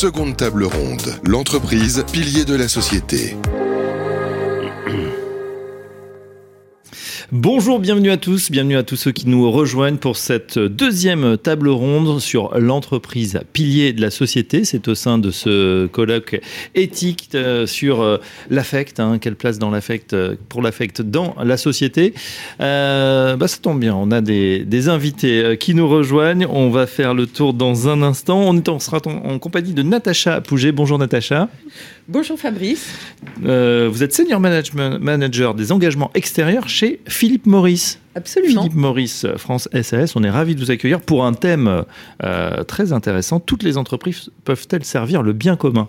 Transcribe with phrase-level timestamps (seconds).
[0.00, 1.20] seconde table ronde.
[1.24, 3.36] L'entreprise, pilier de la société.
[7.32, 11.68] Bonjour, bienvenue à tous, bienvenue à tous ceux qui nous rejoignent pour cette deuxième table
[11.68, 14.64] ronde sur l'entreprise pilier de la société.
[14.64, 16.40] C'est au sein de ce colloque
[16.74, 18.18] éthique euh, sur euh,
[18.50, 22.14] l'affect, hein, quelle place dans l'affect euh, pour l'affect dans la société.
[22.58, 26.48] Bah, ça tombe bien, on a des, invités qui nous rejoignent.
[26.50, 28.40] On va faire le tour dans un instant.
[28.40, 30.72] On, sera en, en compagnie de Natacha Pouget.
[30.72, 31.48] Bonjour Natacha.
[32.12, 32.88] Bonjour Fabrice.
[33.46, 38.00] Euh, vous êtes senior manager des engagements extérieurs chez Philippe Maurice.
[38.14, 38.62] Absolument.
[38.62, 41.84] Philippe Maurice, France SAS, on est ravis de vous accueillir pour un thème
[42.22, 43.38] euh, très intéressant.
[43.40, 45.88] Toutes les entreprises peuvent-elles servir le bien commun?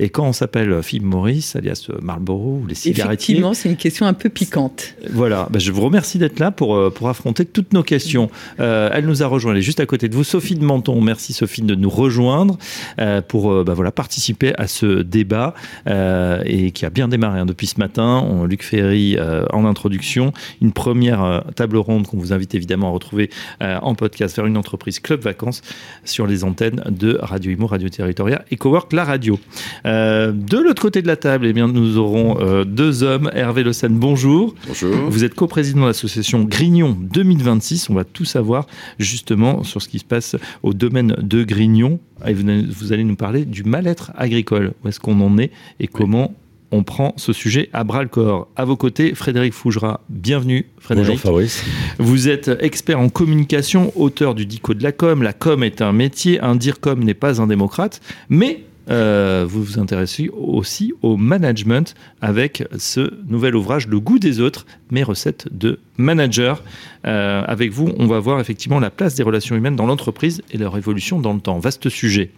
[0.00, 3.34] Et quand on s'appelle Philippe Maurice, alias Marlboro ou les cigarettiers...
[3.34, 4.94] Effectivement, c'est une question un peu piquante.
[5.10, 8.30] Voilà, bah, je vous remercie d'être là pour, euh, pour affronter toutes nos questions.
[8.60, 10.24] Euh, elle nous a rejoint, elle est juste à côté de vous.
[10.24, 12.56] Sophie de Menton, merci Sophie de nous rejoindre
[12.98, 15.54] euh, pour bah, voilà, participer à ce débat
[15.86, 18.24] euh, et qui a bien démarré hein, depuis ce matin.
[18.26, 19.18] On, Luc Ferry
[19.52, 20.32] en introduction,
[20.62, 23.28] une première table ronde qu'on vous invite évidemment à retrouver
[23.60, 25.60] euh, en podcast vers une entreprise Club Vacances
[26.06, 29.38] sur les antennes de Radio Imo, Radio Territoria et Cowork La Radio.
[29.84, 33.30] Euh, de l'autre côté de la table, eh bien, nous aurons euh, deux hommes.
[33.34, 34.54] Hervé Le Sen, bonjour.
[34.68, 34.94] Bonjour.
[35.10, 37.90] Vous êtes coprésident de l'association Grignon 2026.
[37.90, 38.66] On va tout savoir
[38.98, 42.00] justement sur ce qui se passe au domaine de Grignon.
[42.26, 44.72] Et vous, vous allez nous parler du mal-être agricole.
[44.82, 46.32] Où est-ce qu'on en est et comment
[46.72, 48.48] on prend ce sujet à bras le corps.
[48.56, 50.00] À vos côtés, Frédéric Fougera.
[50.08, 51.10] Bienvenue, Frédéric.
[51.10, 51.64] Bonjour Fabrice.
[51.98, 55.22] Vous êtes expert en communication, auteur du Dico de la com.
[55.22, 59.78] La com est un métier, un DIRCOM n'est pas un démocrate, mais euh, vous vous
[59.78, 65.78] intéressez aussi au management avec ce nouvel ouvrage, Le goût des autres, mes recettes de
[65.96, 66.62] manager.
[67.06, 70.58] Euh, avec vous, on va voir effectivement la place des relations humaines dans l'entreprise et
[70.58, 71.58] leur évolution dans le temps.
[71.58, 72.30] Vaste sujet.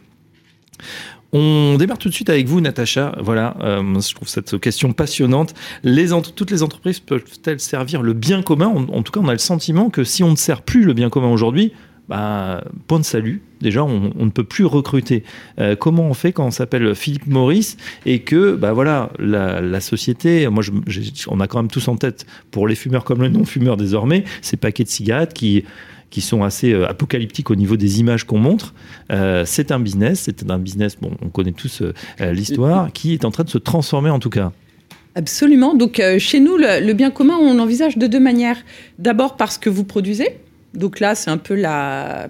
[1.34, 3.16] On démarre tout de suite avec vous, Natacha.
[3.18, 5.54] Voilà, euh, je trouve cette question passionnante.
[6.36, 8.66] Toutes les entreprises peuvent-elles servir le bien commun?
[8.66, 11.08] En, tout cas, on a le sentiment que si on ne sert plus le bien
[11.08, 11.72] commun aujourd'hui,
[12.10, 13.40] bah, point de salut.
[13.62, 15.24] Déjà, on, ne peut plus recruter.
[15.58, 20.46] Euh, comment on fait quand on s'appelle Philippe Maurice et que, bah voilà, la, société,
[20.48, 20.62] moi,
[21.28, 24.58] on a quand même tous en tête, pour les fumeurs comme les non-fumeurs désormais, ces
[24.58, 25.64] paquets de cigarettes qui
[26.12, 28.74] qui sont assez euh, apocalyptiques au niveau des images qu'on montre.
[29.10, 33.24] Euh, c'est un business, c'est un business, bon, on connaît tous euh, l'histoire, qui est
[33.24, 34.52] en train de se transformer en tout cas.
[35.14, 35.74] Absolument.
[35.74, 38.56] Donc chez nous, le, bien commun, on l'envisage de deux manières.
[38.98, 40.38] D'abord parce que vous produisez.
[40.74, 42.28] Donc là, c'est un peu la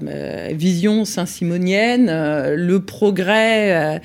[0.50, 2.06] vision saint-simonienne.
[2.06, 4.03] Le progrès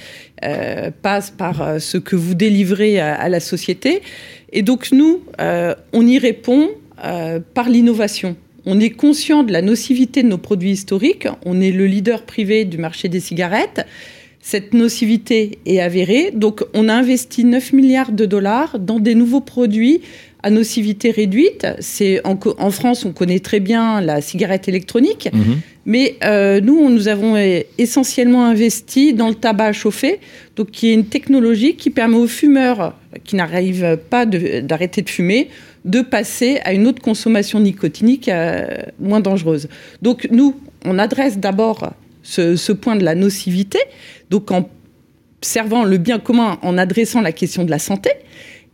[1.02, 4.04] passe par ce que vous délivrez à, la société.
[4.54, 6.70] Et donc nous, on y répond
[7.56, 8.36] par l'innovation.
[8.70, 11.26] On est conscient de la nocivité de nos produits historiques.
[11.46, 13.86] On est le leader privé du marché des cigarettes.
[14.42, 16.32] Cette nocivité est avérée.
[16.34, 20.02] Donc, on a investi 9 milliards de dollars dans des nouveaux produits
[20.44, 21.66] à nocivité réduite.
[21.80, 25.40] C'est en, en, France, on connaît très bien la cigarette électronique, mmh.
[25.86, 27.36] mais euh, nous, nous avons
[27.78, 30.20] essentiellement investi dans le tabac à chauffer,
[30.58, 35.10] donc qui est une technologie qui permet aux fumeurs qui n'arrivent pas d'arrêter de, de
[35.10, 35.48] fumer
[35.88, 38.68] de passer à une autre consommation nicotinique euh,
[39.00, 39.68] moins dangereuse.
[40.02, 40.56] Donc nous,
[40.86, 41.92] on adresse d'abord
[42.24, 43.80] ce, ce, point de la nocivité,
[44.30, 44.70] donc en
[45.42, 48.12] servant le bien commun, en adressant la question de la santé,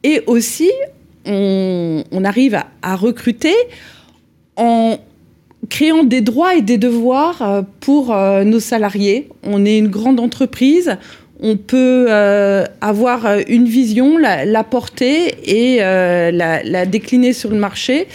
[0.03, 0.71] et aussi
[1.25, 3.53] on, arrive à, à, recruter
[4.57, 4.97] en
[5.69, 9.29] créant des droits et des devoirs euh, pour euh, nos salariés.
[9.43, 10.97] On est une grande entreprise,
[11.43, 17.49] on peut euh, avoir une vision, la, la porter et euh, la, la, décliner sur
[17.49, 18.07] le marché.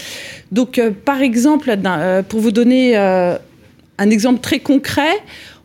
[0.50, 3.36] Donc, euh, par exemple, euh, pour vous donner euh,
[3.98, 5.12] un exemple très concret,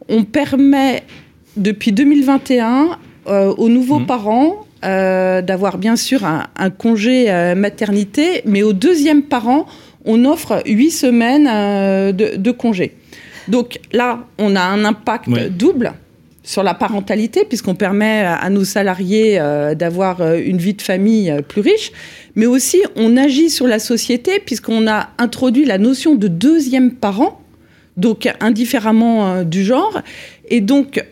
[0.10, 1.04] on permet
[1.56, 4.06] depuis 2021 euh, aux nouveaux mmh.
[4.06, 9.66] parents d'avoir bien sûr un, un congé maternité, mais au deuxième parent,
[10.04, 11.46] on offre huit semaines
[12.12, 12.94] de, de congé.
[13.48, 15.94] Donc là, on a un impact double
[16.44, 21.42] sur la parentalité, puisqu'on permet à nos salariés euh, d'avoir une vie de famille euh,
[21.42, 21.92] plus riche,
[22.36, 27.42] mais aussi on agit sur la société, puisqu'on a introduit la notion de deuxième parent,
[27.96, 30.02] donc indifféremment euh, du genre.
[30.50, 31.04] Et donc,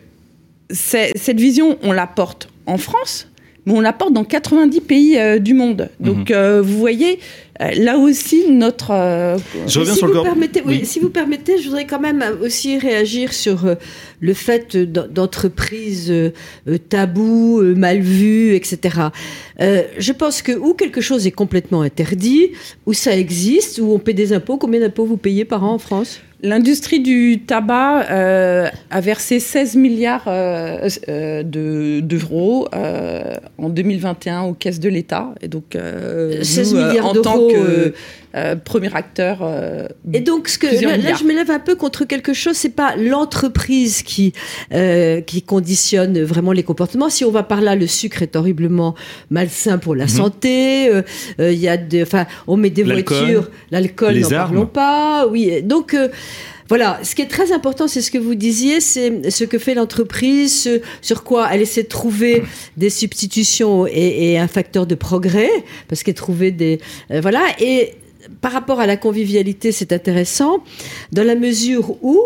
[0.69, 3.31] cette vision, on la porte en France,
[3.66, 5.90] mais on la porte dans 90 pays euh, du monde.
[6.00, 6.34] Donc, mmh.
[6.34, 7.19] euh, vous voyez,
[7.62, 8.92] euh, là aussi, notre.
[9.68, 10.24] Je reviens si sur vous le.
[10.24, 10.86] Permettez, oui, oui.
[10.86, 13.75] Si vous permettez, je voudrais quand même aussi réagir sur
[14.19, 16.31] le fait d'entreprises euh,
[16.90, 19.08] tabou, mal vues, etc.
[19.60, 22.52] je pense que où quelque chose est complètement interdit,
[22.86, 25.80] où ça existe, où on paie des impôts, combien d'impôts vous payez par an en
[25.80, 26.22] France?
[26.44, 32.68] L'industrie du tabac euh, a versé 16 milliards euh, euh, d'euros
[33.60, 35.36] en 2021 aux caisses de l'État.
[35.42, 35.78] Et donc,
[36.42, 37.94] 16 milliards en tant que
[38.63, 39.39] premier acteur.
[40.13, 42.56] et donc, ce que, là, je m'élève un peu contre quelque chose.
[42.56, 44.33] C'est pas l'entreprise qui
[44.72, 47.10] qui conditionne vraiment les comportements.
[47.10, 48.95] Si on va par là, le sucre est horriblement
[49.30, 50.10] malsain pour la mhm.
[50.10, 50.92] santé.
[51.39, 55.28] Il y a, enfin, on met des voitures, l'alcool, n'en parlons pas.
[55.28, 55.95] Oui, donc
[56.72, 59.74] voilà, ce qui est très important, c'est ce que vous disiez, c'est ce que fait
[59.74, 60.69] l'entreprise,
[61.01, 62.44] sur quoi elle essaie de trouver
[62.78, 65.50] des substitutions et, un facteur de progrès,
[65.89, 66.80] parce qu'elle trouvé des...
[67.12, 67.95] Euh, voilà, et
[68.41, 70.63] par rapport à la convivialité, c'est intéressant,
[71.12, 72.19] dans la mesure où...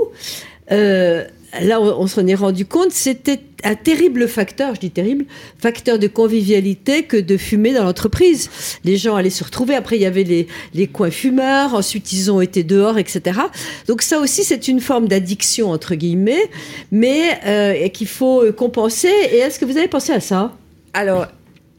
[0.72, 1.26] Euh,
[1.62, 5.26] là, on, s'en est rendu compte, c'était un terrible facteur, je dis terrible,
[5.58, 8.50] facteur de convivialité que de fumer dans l'entreprise.
[8.84, 9.76] Les gens allaient se retrouver.
[9.76, 11.74] Après, il y avait les, les coins fumeurs.
[11.74, 13.40] Ensuite, ils ont été dehors, etc.
[13.88, 16.50] Donc ça aussi, c'est une forme d'addiction, entre guillemets,
[16.92, 19.12] mais euh, qu'il faut compenser.
[19.32, 20.56] Et est-ce que vous avez pensé à ça?
[20.94, 21.28] Alors,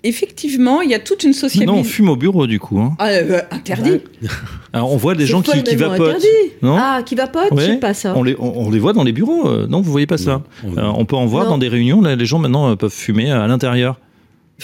[0.02, 1.66] effectivement, il y a toute une société.
[1.66, 2.78] Non, on fume au bureau du coup.
[2.78, 2.94] Hein.
[2.98, 4.00] Ah, euh, interdit.
[4.72, 6.16] Alors, on voit des gens qui, qui vapotent.
[6.62, 6.76] Non?
[6.78, 8.14] Ah, qui vapotent, je sais pas ça.
[8.16, 9.48] On les, on, les voit dans les bureaux.
[9.48, 10.42] Euh, non, vous voyez pas ça?
[10.64, 12.00] on euh, peut en voir dans des réunions.
[12.00, 13.98] Là, les gens maintenant peuvent fumer à l'intérieur.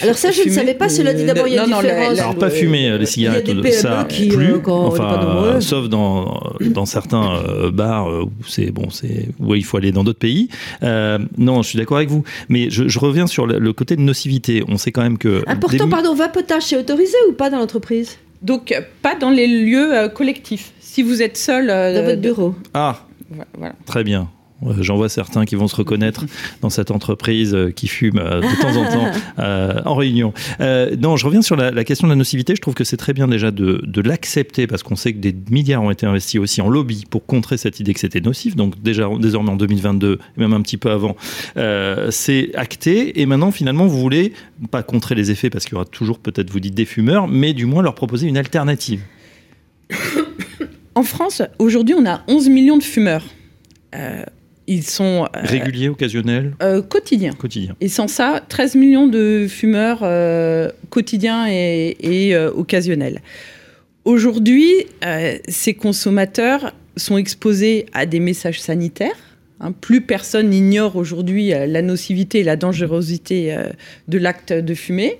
[0.01, 0.89] Alors ça, je ne savais pas.
[0.89, 2.19] Cela dit, d'abord, il y a une différence.
[2.19, 4.55] Alors pas fumer les cigarettes, il y a des ça qui, plus.
[4.65, 7.41] enfin, sauf dans dans certains
[7.71, 10.49] bars où c'est bon, c'est où il faut aller dans d'autres pays.
[10.83, 12.23] Euh, non, je suis d'accord avec vous.
[12.49, 14.63] Mais je, je, reviens sur le côté de nocivité.
[14.67, 15.89] On sait quand même que important.
[15.89, 18.17] Pardon, vapotage, c'est autorisé ou pas dans l'entreprise?
[18.41, 20.73] Donc pas dans les lieux collectifs.
[20.79, 22.55] Si vous êtes seul dans votre bureau.
[22.73, 23.05] Ah.
[23.57, 23.75] Voilà.
[23.85, 24.29] Très bien.
[24.67, 26.25] Euh, j'en vois certains qui vont se reconnaître
[26.61, 30.33] dans cette entreprise euh, qui fume euh, de temps en temps en réunion.
[30.59, 32.55] non, je reviens sur la, question de la nocivité.
[32.55, 35.81] Je trouve que c'est très bien déjà de, l'accepter parce qu'on sait que des milliards
[35.81, 38.55] ont été investis aussi en lobby pour contrer cette idée que c'était nocif.
[38.55, 41.15] Donc déjà désormais en 2022 et même un petit peu avant,
[42.09, 43.21] c'est acté.
[43.21, 44.33] Et maintenant finalement vous voulez
[44.71, 47.53] pas contrer les effets parce qu'il y aura toujours peut-être vous dites des fumeurs, mais
[47.53, 49.01] du moins leur proposer une alternative.
[50.95, 53.23] En France, aujourd'hui, on a 11 millions de fumeurs.
[54.67, 57.33] Ils sont euh, réguliers, occasionnels, euh, quotidiens.
[57.33, 57.75] Quotidien.
[57.81, 63.21] Et sans ça, 13 millions de fumeurs euh, quotidiens et, occasionnels.
[64.05, 64.71] Aujourd'hui,
[65.47, 69.15] ces consommateurs sont exposés à des messages sanitaires.
[69.59, 69.71] Hein.
[69.71, 73.55] plus personne n'ignore aujourd'hui la nocivité et la dangerosité
[74.07, 75.19] de l'acte de fumer.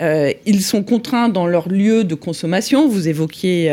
[0.00, 2.88] ils sont contraints dans leur lieu de consommation.
[2.88, 3.68] Vous évoquiez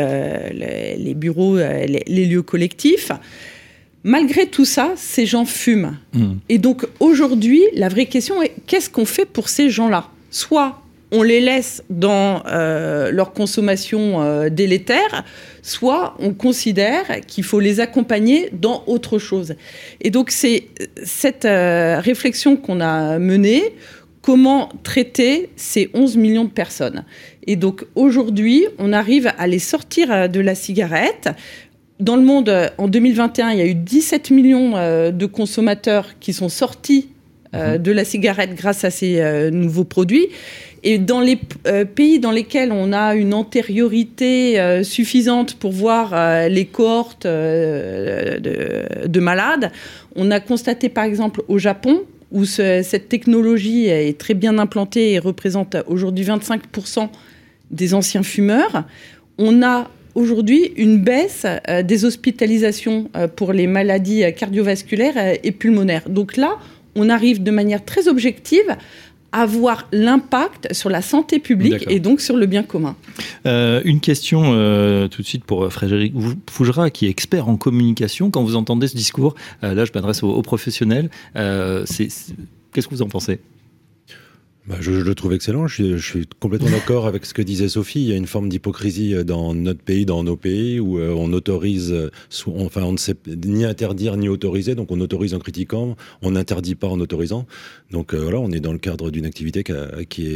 [0.52, 3.10] les, bureaux, les lieux collectifs.
[4.06, 5.98] Malgré tout ça, ces gens fument.
[6.12, 6.34] Hmm.
[6.48, 10.06] Et donc aujourd'hui, la vraie question est qu'est-ce qu'on fait pour ces gens-là?
[10.30, 10.80] Soit
[11.10, 15.24] on les laisse dans euh, leur consommation euh, délétère,
[15.60, 19.56] soit on considère qu'il faut les accompagner dans autre chose.
[20.00, 20.68] Et donc c'est
[21.02, 23.74] cette euh, réflexion qu'on a menée,
[24.22, 27.04] comment traiter ces 11 millions de personnes?
[27.48, 31.28] Et donc aujourd'hui, on arrive à les sortir de la cigarette,
[32.00, 36.18] dans le monde, euh, en 2021, il y a eu 17 millions euh, de consommateurs
[36.20, 37.08] qui sont sortis
[37.54, 37.82] euh, mhm.
[37.82, 40.28] de la cigarette grâce à ces nouveaux produits.
[40.82, 41.36] Et dans les
[41.96, 46.14] pays dans lesquels on a une antériorité suffisante pour voir
[46.48, 49.72] les cohortes de, malades,
[50.14, 55.18] on a constaté par exemple au Japon, où cette technologie est très bien implantée et
[55.18, 57.08] représente aujourd'hui 25%
[57.72, 58.84] des anciens fumeurs,
[59.38, 65.52] on a aujourd'hui une baisse euh, des hospitalisations euh, pour les maladies cardiovasculaires euh, et
[65.52, 66.08] pulmonaires.
[66.08, 66.56] Donc là,
[66.96, 68.76] on arrive de manière très objective
[69.30, 72.96] à voir l'impact sur la santé publique et donc sur le bien commun.
[73.44, 74.40] une question
[75.10, 76.14] tout de suite pour Frédéric
[76.48, 78.30] Fougera, qui est expert en communication.
[78.30, 82.32] Quand vous entendez ce discours, là je m'adresse aux, aux, professionnels, qu'est-ce
[82.88, 83.40] que vous en pensez?
[84.66, 85.68] Bah, je, le trouve excellent.
[85.68, 88.00] Je suis, complètement d'accord avec ce que disait Sophie.
[88.02, 91.14] Il y a une forme d'hypocrisie euh, dans notre pays, dans nos pays, où euh,
[91.16, 92.10] on autorise, euh,
[92.58, 94.74] enfin, on ne sait ni interdire ni autoriser.
[94.74, 97.46] Donc, on autorise en critiquant, on n'interdit pas en autorisant.
[97.92, 99.62] Donc, voilà, on est dans le cadre d'une activité
[100.08, 100.26] qui,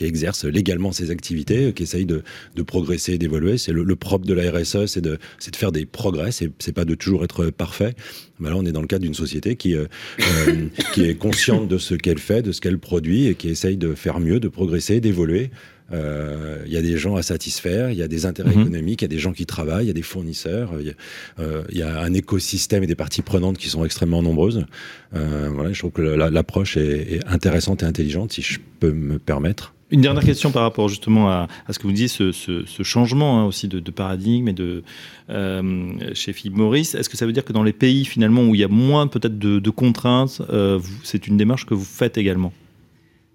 [0.00, 2.22] exerce légalement ses activités, qui essaye de,
[2.56, 3.58] de progresser, d'évoluer.
[3.58, 5.18] C'est le, propre de la RSE, c'est de,
[5.54, 6.30] faire des progrès.
[6.32, 7.94] C'est pas de toujours être parfait.
[8.40, 9.86] Bah là, on est dans le cadre d'une société euh,
[10.20, 13.73] euh, qui est consciente de ce qu'elle fait, de ce qu'elle produit et qui essaye
[13.76, 15.50] de faire mieux, de progresser, d'évoluer.
[15.92, 18.62] Euh, il y a des gens à satisfaire, il y a des intérêts mhm.
[18.62, 21.82] économiques, il y a des gens qui travaillent, il y a des fournisseurs, il y
[21.82, 24.64] a, un écosystème et des parties prenantes qui sont extrêmement nombreuses.
[25.12, 29.74] voilà, je trouve que l'approche est, est, intéressante et intelligente, si je peux me permettre.
[29.94, 33.68] Une dernière question par rapport justement à, ce que vous disiez, ce, changement hein, aussi
[33.68, 34.82] de, paradigme et de
[35.30, 36.96] euh, chez Philippe Maurice.
[36.96, 39.06] Est-ce que ça veut dire que dans les pays finalement où il y a moins
[39.06, 42.52] peut-être de, contraintes, euh, c'est une démarche que vous faites également?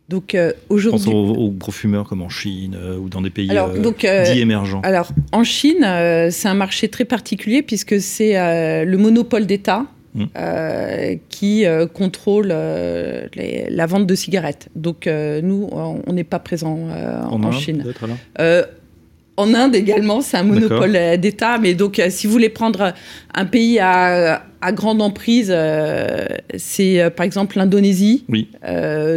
[0.09, 4.39] Donc euh, aujourd'hui, pense aux, gros fumeurs comme en Chine ou dans des pays dits
[4.39, 4.81] émergents.
[4.81, 5.85] Alors en Chine,
[6.31, 8.33] c'est un marché très particulier puisque c'est
[8.85, 9.85] le monopole d'État.
[10.35, 14.69] Euh, qui euh, contrôle euh, la vente de cigarettes.
[14.75, 16.87] Donc nous, on n'est pas présent
[17.29, 17.85] en, Chine.
[19.39, 21.57] En Inde également, c'est un monopole d'État.
[21.57, 22.93] Mais donc, si vous voulez prendre
[23.33, 24.43] un pays à,
[24.73, 25.55] grande emprise,
[26.57, 28.25] c'est par exemple l'Indonésie.
[28.29, 28.47] Oui.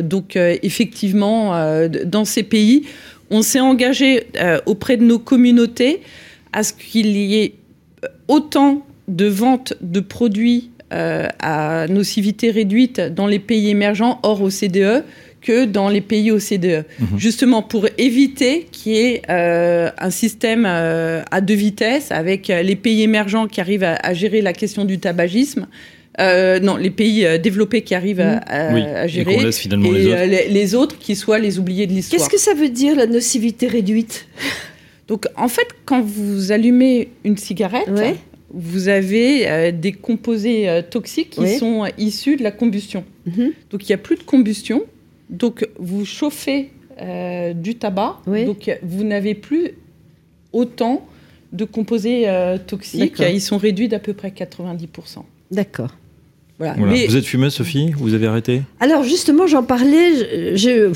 [0.03, 1.53] donc, effectivement,
[2.05, 2.87] dans ces pays,
[3.31, 4.27] on s'est engagé
[4.67, 6.01] auprès de nos communautés
[6.53, 7.55] à ce qu'il y ait
[8.29, 15.05] autant de ventes de produits euh, à nocivité réduite dans les pays émergents hors OCDE
[15.43, 16.85] que dans les pays OCDE.
[16.99, 17.19] Mhm.
[17.19, 22.77] Justement pour éviter qu'il y ait euh, un système euh, à deux vitesses avec les
[22.77, 25.67] pays émergents qui arrivent à, gérer la question du tabagisme.
[26.19, 29.49] non, les pays développés qui arrivent à, gérer.
[29.49, 30.51] Et, finalement les, autres.
[30.51, 32.21] Les, autres qui soient les oubliés de l'histoire.
[32.21, 34.27] Qu'est-ce que ça veut dire la nocivité réduite?
[35.09, 37.91] Donc en fait, quand vous allumez une cigarette,
[38.53, 43.05] vous avez euh, des composés euh, toxiques qui sont issus de la combustion.
[43.27, 43.53] Mhm.
[43.71, 44.83] Donc il n'y a plus de combustion.
[45.33, 46.71] Donc vous chauffez
[47.01, 48.19] euh, du tabac.
[48.27, 49.73] Donc vous n'avez plus
[50.53, 51.07] autant
[51.53, 52.27] de composés
[52.67, 53.19] toxiques.
[53.19, 55.25] Ils sont réduits d'à peu près 90%.
[55.51, 55.91] D'accord.
[56.59, 56.75] Voilà.
[56.75, 57.91] Vous êtes fumeuse, Sophie?
[57.97, 58.63] Vous avez arrêté?
[58.79, 60.57] Alors justement, j'en parlais.
[60.57, 60.93] Je,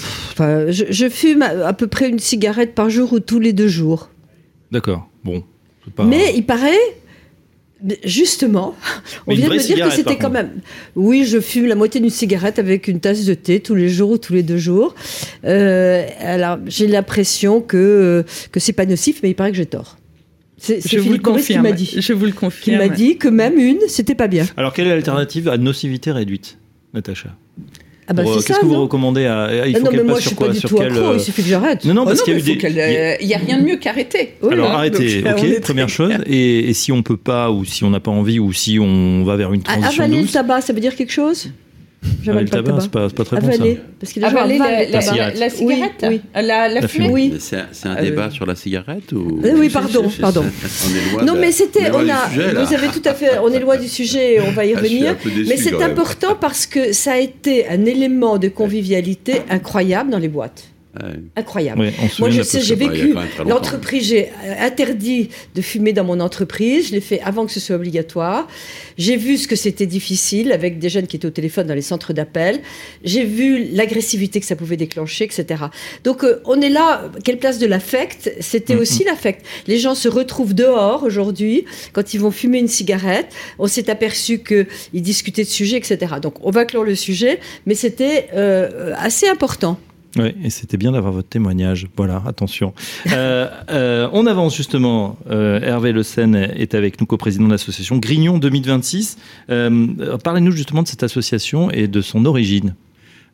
[0.70, 4.10] je, fume à, peu près une cigarette par jour ou tous les deux jours.
[4.70, 5.08] D'accord.
[5.24, 5.42] Bon.
[6.04, 6.78] Mais il paraît
[8.04, 8.74] Justement,
[9.26, 10.50] on vient de me dire que c'était quand même.
[10.94, 14.12] Oui, je fume la moitié d'une cigarette avec une tasse de thé tous les jours
[14.12, 14.94] ou tous les deux jours.
[15.44, 19.98] Euh, alors, j'ai l'impression que que c'est pas nocif, mais il paraît que j'ai tort.
[20.58, 21.96] C'est Philippe Maurice qui m'a dit.
[21.98, 22.78] Je vous le confirme.
[22.78, 24.46] Qui m'a dit que même une, c'était pas bien.
[24.56, 26.58] Alors, quelle est l'alternative à nocivité réduite,
[26.94, 27.36] Natacha?
[28.08, 30.48] Ah bah Qu'est-ce que vous recommandez à, il faut Non, mais moi, je suis pas
[30.48, 31.84] du tout accro, il suffit que j'arrête.
[31.84, 33.16] Non, non, parce qu'il y a eu des.
[33.20, 34.34] Il n'y a rien de mieux qu'arrêter.
[34.50, 36.12] Alors, arrêtez, ok, première chose.
[36.26, 39.36] Et, si on peut pas, ou si on n'a pas envie, ou si on va
[39.36, 40.04] vers une transition.
[40.04, 41.50] Avaler le tabac, ça veut dire quelque chose?
[42.22, 43.64] J'avale le tabac, c'est pas, pas très bon ça.
[44.00, 44.90] Parce qu'il Avaler la, la,
[45.34, 47.08] la, cigarette, oui, La, la, fumée.
[47.10, 47.34] Oui.
[47.38, 50.44] C'est un, un débat sur la cigarette ou Oui, pardon, pardon.
[51.24, 52.28] non, mais c'était, on a,
[52.64, 55.16] vous avez tout à fait, on est loin du sujet, on va y revenir.
[55.46, 60.28] Mais c'est important parce que ça a été un élément de convivialité incroyable dans les
[60.28, 60.64] boîtes.
[61.36, 61.92] Incroyable.
[62.18, 66.88] Moi, je sais, j'ai vécu l'entreprise, j'ai interdit de fumer dans mon entreprise.
[66.88, 68.48] Je l'ai fait avant que ce soit obligatoire.
[68.98, 71.82] J'ai vu ce que c'était difficile avec des jeunes qui étaient au téléphone dans les
[71.82, 72.60] centres d'appel.
[73.04, 75.64] J'ai vu l'agressivité que ça pouvait déclencher, etc.
[76.04, 77.10] Donc, euh, on est là.
[77.24, 78.32] Quelle place de l'affect?
[78.40, 79.44] C'était aussi l'affect.
[79.66, 83.28] Les gens se retrouvent dehors aujourd'hui quand ils vont fumer une cigarette.
[83.58, 86.14] On s'est aperçu qu'ils discutaient de sujets, etc.
[86.22, 89.78] Donc, on va clore le sujet, mais c'était euh, assez important.
[90.18, 91.88] Oui, et c'était bien d'avoir votre témoignage.
[91.96, 92.72] Voilà, attention.
[93.12, 95.18] Euh, euh, on avance justement.
[95.30, 99.18] Euh, Hervé Le Seine est avec nous, co-président de l'association Grignon 2026.
[99.48, 102.74] Parlez-nous justement de cette association et de son origine.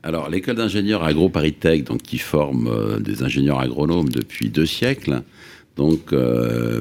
[0.03, 5.23] Alors, l'école d'ingénieurs agro-paritech, donc qui forme des ingénieurs agronomes depuis deux siècles,
[5.77, 6.13] donc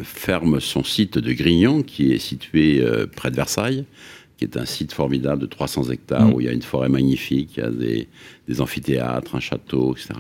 [0.04, 2.84] ferme son site de Grignon, qui est situé
[3.16, 3.86] près de Versailles
[4.42, 6.34] qui est un site formidable de 300 hectares mm.
[6.34, 8.08] où il y a une forêt magnifique, il y a des,
[8.60, 10.20] amphithéâtres, un château, etc.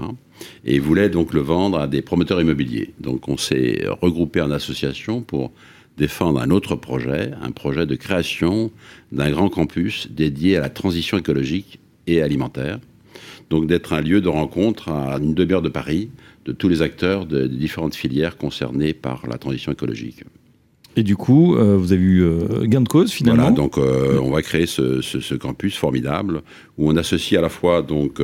[0.63, 2.93] Et il voulait donc le vendre à des promoteurs immobiliers.
[2.99, 5.51] Donc on s'est regroupé en association pour
[5.97, 8.71] défendre un autre projet, un projet de création
[9.11, 12.79] d'un grand campus dédié à la transition écologique et alimentaire.
[13.49, 16.11] Donc d'être un lieu de rencontre à une demi-heure de Paris
[16.45, 20.23] de tous les acteurs de, de différentes filières concernées par la transition écologique.
[20.95, 23.43] Et du coup, euh, vous avez eu euh, gain de cause finalement.
[23.43, 26.41] Voilà, donc euh, on va créer ce, campus formidable
[26.77, 28.21] où on associe à la fois donc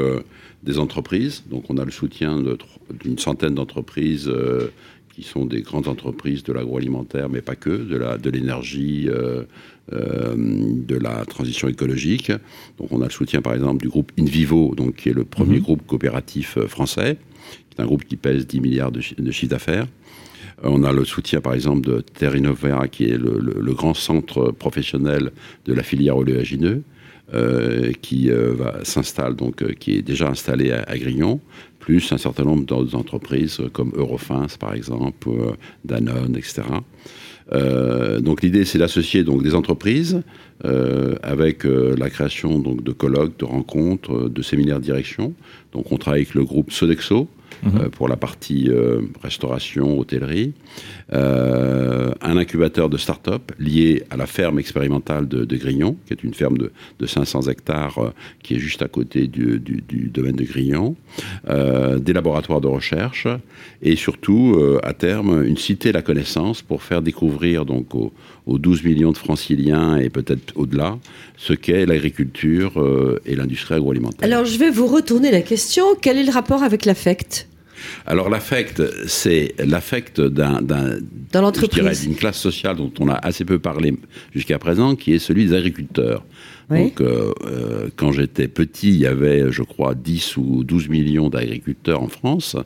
[0.64, 1.44] des entreprises.
[1.50, 2.44] Donc on a le soutien
[3.04, 4.32] d'une centaine d'entreprises
[5.16, 9.08] qui sont des grandes entreprises de l'agroalimentaire, mais pas que, de la de l'énergie,
[9.92, 12.32] de la transition écologique.
[12.78, 15.58] Donc on a le soutien par exemple du groupe Invivo, donc qui est le premier
[15.58, 15.64] mhm.
[15.64, 17.18] groupe coopératif français,
[17.70, 19.88] qui est un groupe qui pèse 10 milliards de, de chiffre d'affaires.
[20.64, 25.32] Euh, on a le soutien, par exemple, de Terrinova, qui est le, grand centre professionnel
[25.66, 26.84] de la filière oléagineux,
[27.34, 31.40] euh, qui euh, s'installe donc, qui est déjà installé à, Grignon,
[31.80, 35.30] plus un certain nombre d'autres entreprises comme Eurofins, par exemple,
[35.86, 36.64] Danone, etc.
[38.20, 40.22] donc l'idée, c'est d'associer donc des entreprises
[41.24, 45.34] avec la création donc de colloques, de rencontres, de séminaires de direction.
[45.72, 47.30] Donc on travaille avec le groupe Sodexo,
[47.64, 47.90] mhm.
[47.90, 48.70] pour la partie
[49.22, 50.54] restauration, hôtellerie.
[51.12, 56.58] un incubateur de start-up lié à la ferme expérimentale de, Grignon, qui est une ferme
[56.58, 56.72] de,
[57.06, 59.60] 500 hectares qui est juste à côté du,
[60.14, 60.96] domaine de Grignon.
[61.48, 63.28] des laboratoires de recherche
[63.82, 68.12] et surtout, à terme, une cité de la connaissance pour faire découvrir donc aux,
[68.48, 70.98] aux 12 millions de franciliens et peut-être au-delà
[71.38, 74.24] ce qu'est l'agriculture euh, et l'industrie agroalimentaire.
[74.24, 75.86] Alors je vais vous retourner la question.
[76.02, 77.47] Quel est le rapport avec l'affect?
[78.06, 83.96] Alors l'affect, c'est l'affect d'un, d'une classe sociale dont on a assez peu parlé
[84.34, 86.26] jusqu'à présent, qui est celui des agriculteurs.
[86.70, 91.30] Donc euh, euh, quand j'étais petit, il y avait, je crois, 10 ou 12 millions
[91.30, 92.58] d'agriculteurs en France.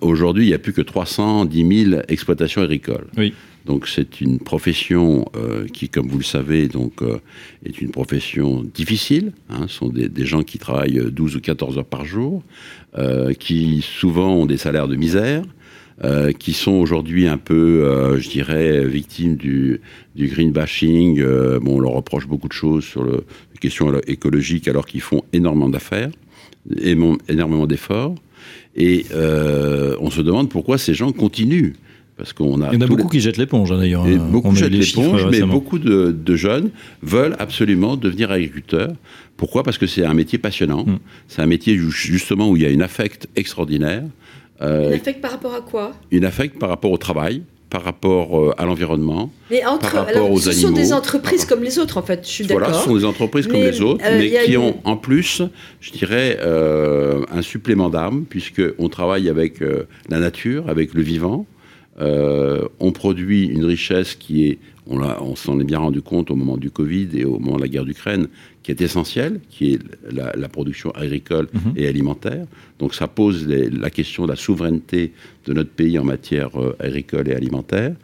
[0.00, 3.06] aujourd'hui, il n'y a plus que 310 000 exploitations agricoles.
[3.16, 3.34] Oui.
[3.68, 7.18] Donc c'est une profession euh, qui, comme vous le savez, donc, euh,
[7.66, 9.32] est une profession difficile.
[9.50, 9.66] Hein.
[9.68, 12.42] Ce sont des, gens qui travaillent 12 ou 14 heures par jour,
[12.96, 15.44] euh, qui souvent ont des salaires de misère,
[16.38, 19.80] qui sont aujourd'hui un peu, je dirais, victimes du,
[20.14, 21.20] du green bashing.
[21.60, 25.24] bon, on leur reproche beaucoup de choses sur le, les questions écologiques alors qu'ils font
[25.32, 26.10] énormément d'affaires,
[26.80, 28.14] énormément d'efforts.
[28.76, 29.06] Et
[30.00, 31.72] on se demande pourquoi ces gens continuent.
[32.18, 34.04] Parce qu'on a Il y en a beaucoup qui jettent l'éponge, hein, d'ailleurs.
[34.04, 34.16] Hein.
[34.16, 36.70] beaucoup jettent l'éponge, mais beaucoup de, jeunes
[37.02, 38.92] veulent absolument devenir agriculteurs.
[39.36, 39.62] Pourquoi?
[39.62, 40.84] Parce que c'est un métier passionnant.
[40.84, 40.98] Hmm.
[41.28, 44.02] C'est un métier justement où il y a une affect extraordinaire.
[44.60, 45.92] Euh, une affect par rapport à quoi?
[46.10, 50.30] Une affect par rapport au travail, par rapport euh, à l'environnement, mais entre, par rapport
[50.30, 50.68] aux ce animaux.
[50.68, 52.68] Ce sont des entreprises comme les autres, en fait, je suis d'accord.
[52.68, 55.42] Voilà, ce sont des entreprises comme les autres, euh, mais qui ont en plus,
[55.80, 59.60] je dirais, un supplément d'âme, puisqu'on travaille avec
[60.08, 61.46] la nature, avec le vivant.
[62.00, 66.56] Euh, on produit une richesse qui est, on, s'en est bien rendu compte au moment
[66.56, 68.28] du Covid et au moment de la guerre d'Ukraine,
[68.62, 71.72] qui est essentielle, qui est la, production agricole mhm.
[71.76, 72.46] et alimentaire.
[72.78, 75.12] Donc ça pose la question de la souveraineté
[75.46, 77.94] de notre pays en matière euh, agricole et alimentaire.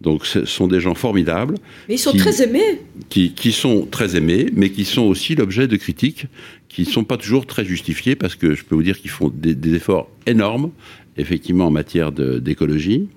[0.00, 1.56] Donc ce sont des gens formidables.
[1.88, 2.80] Mais ils sont très aimés.
[3.10, 6.26] Qui, sont très aimés, mais qui sont aussi l'objet de critiques
[6.68, 9.30] qui ne sont pas toujours très justifiées, parce que je peux vous dire qu'ils font
[9.34, 10.70] des efforts énormes
[11.16, 13.08] effectivement en matière d'écologie.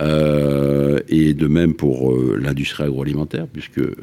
[0.00, 3.94] Euh, et de même pour euh, l'industrie agroalimentaire, puisque, euh,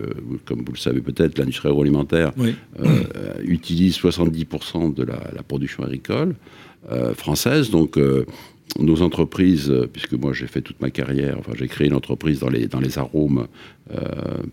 [0.45, 2.31] comme vous le savez peut-être, l'industrie agroalimentaire
[3.43, 6.35] utilise 70% de la, production agricole
[7.15, 7.71] française.
[7.71, 7.97] Donc,
[8.79, 12.49] nos entreprises, puisque moi j'ai fait toute ma carrière, enfin j'ai créé une entreprise dans
[12.49, 13.47] les, dans les arômes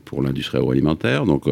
[0.05, 1.27] pour l'industrie agroalimentaire.
[1.27, 1.45] Donc,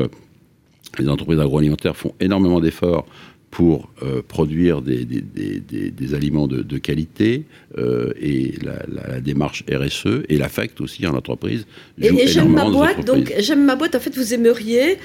[0.98, 3.06] les entreprises agroalimentaires font énormément d'efforts
[3.54, 7.44] pour euh, produire des, des, aliments de, qualité
[7.78, 11.64] euh, et la, démarche RSE et l'affect aussi en entreprise.
[12.02, 14.98] Et, j'aime ma boîte, donc j'aime ma boîte, en fait vous aimeriez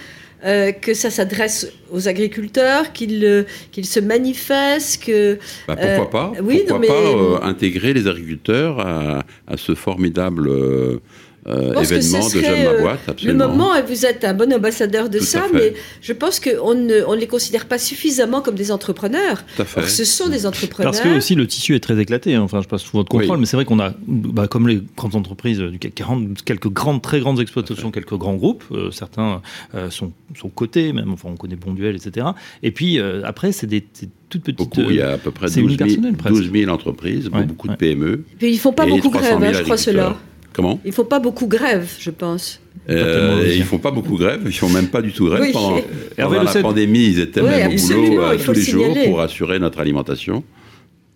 [0.44, 5.38] euh, que ça s'adresse aux agriculteurs, qu'ils qu'ils se manifestent, que...
[5.68, 10.50] Bah, pourquoi pas oui, Pourquoi pas intégrer les agriculteurs à, à ce formidable
[11.50, 13.46] euh, événement de J'aime ma boîte, absolument.
[13.46, 17.14] Le moment, vous êtes un bon ambassadeur de ça, mais je pense qu'on ne on
[17.14, 19.44] les considère pas suffisamment comme des entrepreneurs.
[19.56, 19.88] Tout à fait.
[19.88, 20.92] ce sont des entrepreneurs.
[20.92, 22.36] Parce que aussi le tissu est très éclaté.
[22.36, 22.42] Hein.
[22.42, 25.16] Enfin, je passe sous votre contrôle, mais c'est vrai qu'on a, bah, comme les grandes
[25.16, 28.64] entreprises du CAC 40, quelques grandes, très grandes exploitations, quelques grands groupes.
[28.72, 29.42] Euh, certains
[29.76, 31.12] euh, sont, sont cotés, même.
[31.14, 32.28] Enfin, on connaît Bonduel, etc.
[32.64, 33.84] Et puis après, c'est des
[34.30, 34.78] toutes petites.
[34.78, 38.24] il y a à peu près 12 000, entreprises, beaucoup de PME.
[38.42, 40.16] Et ils font pas beaucoup grève, hein, je crois, cela.
[40.54, 42.60] Comment Ils font pas beaucoup grève, je pense.
[42.90, 45.52] Euh, ils font pas beaucoup grève, ils font même pas du tout grève.
[45.52, 49.80] pendant, la pandémie, ils étaient même au boulot euh, tous les jours pour assurer notre
[49.80, 50.44] alimentation.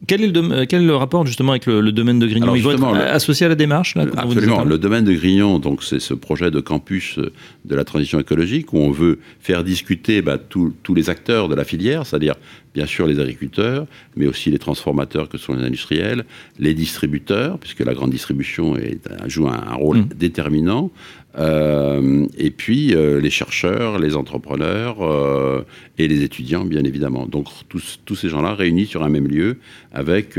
[0.06, 2.56] Quel est, le quel est le rapport justement avec le, domaine de Grignon?
[2.56, 4.66] Il être associé à la démarche Absolument.
[4.66, 7.32] Le domaine de Grignon, donc c'est ce projet de campus euh,
[7.64, 11.64] de la transition écologique où on veut faire discuter bah, tous les acteurs de la
[11.64, 12.36] filière, c'est-à-dire
[12.74, 16.26] bien sûr les agriculteurs, mais aussi les transformateurs que sont les industriels,
[16.60, 20.10] les distributeurs, puisque la grande distribution est, joue un, rôle mmh.
[20.16, 20.92] déterminant,
[21.38, 25.66] euh, et puis euh, les chercheurs, les entrepreneurs euh,
[25.98, 27.26] et les étudiants, bien évidemment.
[27.26, 29.58] Donc tous, tous ces gens-là réunis sur un même lieu
[29.92, 30.38] avec,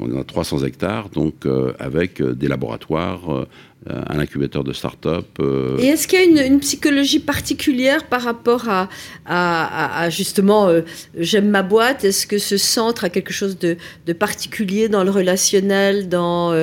[0.00, 1.46] on a 300 hectares, donc
[1.78, 3.46] avec des laboratoires,
[3.90, 5.26] euh, un incubateur de start-up.
[5.40, 5.76] Euh.
[5.78, 8.88] Et est-ce qu'il y a une, psychologie particulière par rapport à,
[9.26, 10.80] à, justement euh,
[11.18, 13.76] j'aime ma boîte Est-ce que ce centre a quelque chose de,
[14.06, 16.54] de particulier dans le relationnel, dans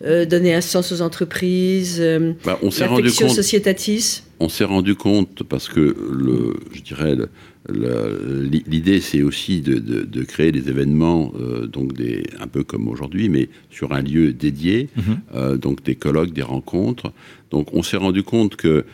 [0.00, 2.02] donner un sens aux entreprises,
[2.44, 3.38] bah, on s'est rendu compte,
[4.40, 7.16] On s'est rendu compte parce que le, je dirais
[7.68, 13.48] L'idée, c'est aussi de, créer des événements, euh, donc des, un peu comme aujourd'hui, mais
[13.70, 15.20] sur un lieu dédié, mhm.
[15.34, 17.12] euh, donc des colloques, des rencontres.
[17.50, 18.84] Donc on s'est rendu compte que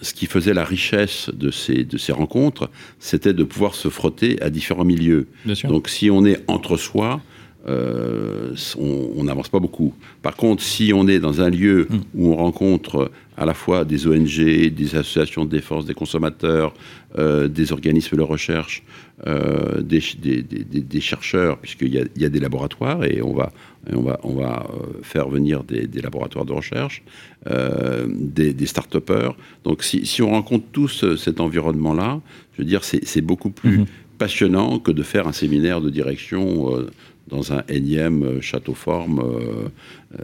[0.00, 4.40] ce qui faisait la richesse de ces, de ces rencontres, c'était de pouvoir se frotter
[4.40, 5.26] à différents milieux.
[5.64, 7.20] Donc si on est entre soi,
[7.66, 9.92] on n'avance pas beaucoup.
[10.22, 11.96] Par contre, si on est dans un lieu mm.
[12.14, 16.72] où on rencontre à la fois des ONG, des associations de défense des consommateurs,
[17.16, 18.82] des organismes de recherche,
[19.24, 20.02] des,
[20.42, 23.52] des, chercheurs, puisqu'il y, y, a des laboratoires et on va,
[23.92, 24.66] on va, on va
[25.02, 27.02] faire venir des, laboratoires de recherche,
[27.46, 29.34] des, des start-upers.
[29.64, 32.20] Donc si, si, on rencontre tous cet environnement-là,
[32.52, 33.86] je veux dire, c'est beaucoup plus mm-hmm.
[34.18, 36.86] passionnant que de faire un séminaire de direction
[37.28, 39.20] dans un énième euh, château forme.
[39.20, 39.68] Euh,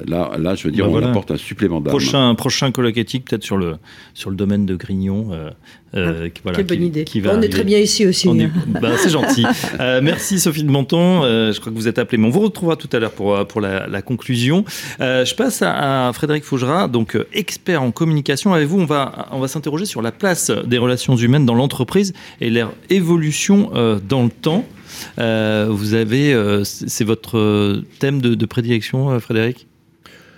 [0.07, 1.91] là, là, je veux dire, bah on apporte un supplément d'âme.
[1.91, 3.77] Prochain, prochain colloque éthique, peut-être sur le,
[4.15, 5.31] sur le domaine de Grignon.
[5.33, 5.51] Euh,
[5.95, 7.05] euh ah, voilà, quelle bonne idée.
[7.27, 8.29] on est très bien ici aussi.
[8.29, 8.51] Hein.
[8.69, 9.45] Bah, c'est gentil.
[10.03, 11.23] merci Sophie de Monton.
[11.23, 12.19] je crois que vous êtes appelée.
[12.19, 14.65] Mais on vous retrouvera tout à l'heure pour, pour la, conclusion.
[15.01, 18.55] je passe à, Frédéric Fougera, donc expert en communication.
[18.55, 22.15] Avec vous, on va, on va s'interroger sur la place des relations humaines dans l'entreprise
[22.41, 23.71] et leur évolution
[24.09, 24.65] dans le temps.
[25.19, 29.67] Euh, vous avez, euh, c'est votre thème de, prédilection, euh, Frédéric?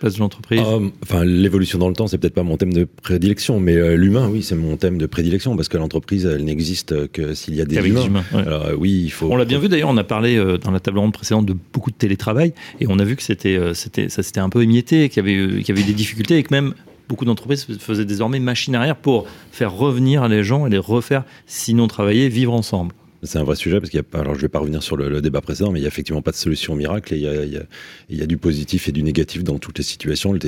[0.00, 0.60] Place de l'entreprise
[1.02, 4.42] Enfin, l'évolution dans le temps, c'est peut-être pas mon thème de prédilection, mais l'humain, oui,
[4.42, 7.76] c'est mon thème de prédilection parce que l'entreprise, elle n'existe que s'il y a des
[7.76, 8.24] humains.
[8.32, 9.28] Alors, oui, il faut.
[9.30, 9.88] On l'a bien vu d'ailleurs.
[9.88, 13.04] On a parlé dans la table ronde précédente de beaucoup de télétravail et on a
[13.04, 15.86] vu que c'était, c'était, ça s'était un peu émietté, qu'il y avait, qu'il y avait
[15.86, 16.74] des difficultés et que même
[17.08, 21.86] beaucoup d'entreprises faisaient désormais machine arrière pour faire revenir les gens et les refaire, sinon
[21.86, 22.94] travailler, vivre ensemble.
[23.24, 25.22] C'est un vrai sujet parce qu'il y a alors je vais pas revenir sur le,
[25.22, 28.26] débat précédent, mais il y a effectivement pas de solution miracle et il y, a,
[28.26, 30.38] du positif et du négatif dans toutes les situations.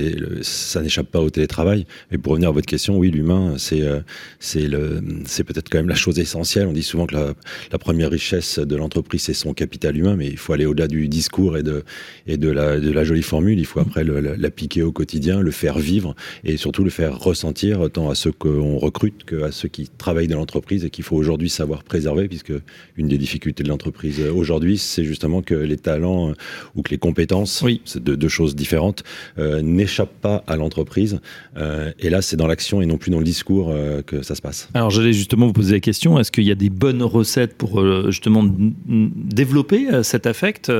[0.42, 1.86] Ça n'échappe pas au télétravail.
[2.12, 4.00] Et pour revenir à votre question, oui, l'humain, c'est euh,
[4.40, 6.66] c'est peut-être quand même la chose essentielle.
[6.66, 10.36] On dit souvent que la, première richesse de l'entreprise c'est son capital humain, mais il
[10.36, 11.84] faut aller au-delà du discours et de
[12.26, 13.58] et la de la jolie formule.
[13.58, 18.10] Il faut après l'appliquer au quotidien, le faire vivre et surtout le faire ressentir tant
[18.10, 21.48] à ceux qu'on recrute que à ceux qui travaillent dans l'entreprise et qu'il faut aujourd'hui
[21.48, 22.52] savoir préserver puisque
[22.96, 26.34] une des difficultés de l'entreprise aujourd'hui, c'est justement que les talents euh,
[26.74, 29.04] ou que les compétences, c'est deux, choses différentes,
[29.38, 31.20] euh, n'échappent pas à l'entreprise.
[31.56, 33.72] Euh, et là, c'est dans l'action et non plus dans le discours
[34.06, 34.68] que ça se passe.
[34.74, 37.82] Alors, j'allais justement vous poser la question est-ce qu'il y a des bonnes recettes pour
[38.10, 38.44] justement
[38.86, 40.72] développer cet affect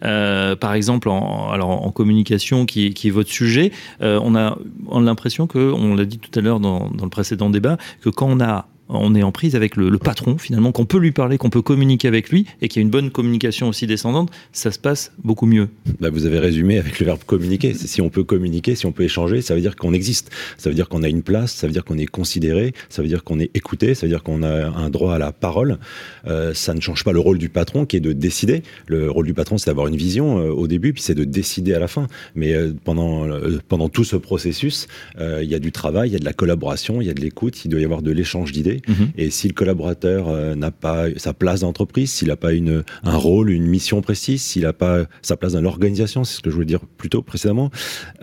[0.00, 4.58] Par exemple, en, alors, en communication, qui, est votre sujet, on a,
[4.92, 8.28] l'impression que, on l'a dit tout à l'heure dans, dans le précédent débat, que quand
[8.28, 11.50] on a on est en prise avec le, patron finalement, qu'on peut lui parler, qu'on
[11.50, 14.78] peut communiquer avec lui et qu'il y a une bonne communication aussi descendante, ça se
[14.78, 15.68] passe beaucoup mieux.
[16.00, 17.74] Bah, vous avez résumé avec le verbe communiquer.
[17.74, 20.30] Si on peut communiquer, si on peut échanger, ça veut dire qu'on existe.
[20.58, 23.08] Ça veut dire qu'on a une place, ça veut dire qu'on est considéré, ça veut
[23.08, 25.78] dire qu'on est écouté, ça veut dire qu'on a un droit à la parole.
[26.26, 28.62] Euh, ça ne change pas le rôle du patron qui est de décider.
[28.86, 31.74] Le rôle du patron, c'est d'avoir une vision euh, au début, puis c'est de décider
[31.74, 32.08] à la fin.
[32.34, 33.28] Mais euh, pendant,
[33.68, 37.00] pendant tout ce processus, il y a du travail, il y a de la collaboration,
[37.00, 38.71] il y a de l'écoute, il doit y avoir de l'échange d'idées.
[38.88, 39.10] Mhm.
[39.16, 43.16] Et si le collaborateur euh, n'a pas sa place d'entreprise, s'il n'a pas une, un
[43.16, 46.54] rôle, une mission précise, s'il n'a pas sa place dans l'organisation, c'est ce que je
[46.54, 47.70] voulais dire plus tôt précédemment,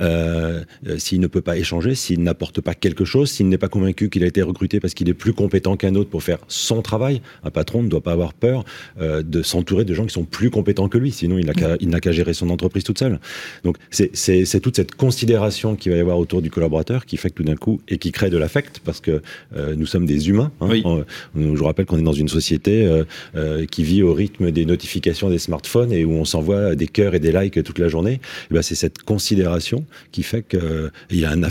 [0.01, 3.67] euh, euh, s'il ne peut pas échanger, s'il n'apporte pas quelque chose, s'il n'est pas
[3.67, 6.81] convaincu qu'il a été recruté parce qu'il est plus compétent qu'un autre pour faire son
[6.81, 8.63] travail, un patron ne doit pas avoir peur
[8.99, 11.45] de s'entourer de gens qui sont plus compétents que lui, sinon il
[11.89, 13.19] n'a qu'à gérer son entreprise toute seule.
[13.63, 17.35] Donc c'est toute cette considération qu'il va y avoir autour du collaborateur qui fait que
[17.35, 19.21] tout d'un coup, et qui crée de l'affect, parce que
[19.75, 21.03] nous sommes des humains, Hein.
[21.35, 23.03] je vous rappelle qu'on est dans une société euh,
[23.35, 27.15] euh, qui vit au rythme des notifications des smartphones et où on s'envoie des cœurs
[27.15, 28.19] et des likes toute la journée.
[28.49, 31.41] Eh ben c'est cette considération qui fait que, il y a un,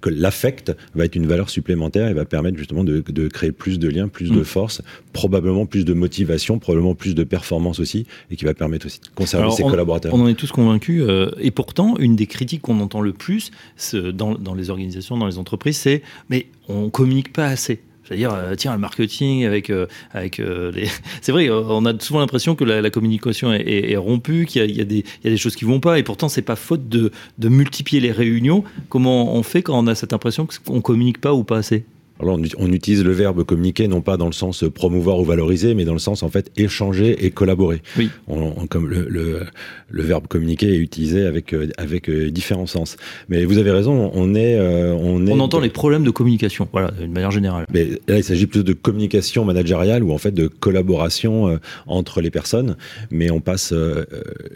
[0.00, 3.78] que l'affect va être une valeur supplémentaire et va permettre justement de, de créer plus
[3.78, 4.44] de liens, plus de mm.
[4.44, 9.00] force, probablement plus de motivation, probablement plus de performance aussi, et qui va permettre aussi
[9.00, 10.14] de conserver ses collaborateurs.
[10.14, 11.02] On en est tous convaincus.
[11.06, 13.50] Euh, et pourtant, une des critiques qu'on entend le plus
[13.92, 17.80] dans, dans les organisations, dans les entreprises, c'est mais on communique pas assez.
[18.04, 20.88] C'est-à-dire, euh, tiens, le marketing avec, euh, avec euh, les.
[21.22, 25.36] C'est vrai, on a souvent l'impression que la, communication est, rompue, qu'il y, a des
[25.36, 27.10] choses qui vont pas, et pourtant, c'est pas faute de,
[27.42, 28.64] multiplier les réunions.
[28.88, 31.84] Comment on fait quand on a cette impression qu'on communique pas ou pas assez?
[32.20, 35.84] Alors on, utilise le verbe communiquer non pas dans le sens promouvoir ou valoriser, mais
[35.84, 37.82] dans le sens en fait échanger et collaborer.
[37.98, 38.08] Oui.
[38.28, 39.40] On, comme le, le,
[39.88, 42.96] le, verbe communiquer est utilisé avec euh, avec euh, différents sens.
[43.28, 45.32] Mais vous avez raison, on est euh, on est.
[45.32, 47.66] On entend les problèmes de communication, voilà, d'une manière générale.
[47.72, 52.30] Mais là, il s'agit plutôt de communication managériale ou en fait de collaboration entre les
[52.30, 52.76] personnes.
[53.10, 53.74] Mais on passe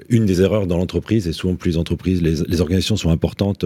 [0.08, 3.64] une des erreurs dans l'entreprise et souvent plus les entreprises, les, les organisations sont importantes,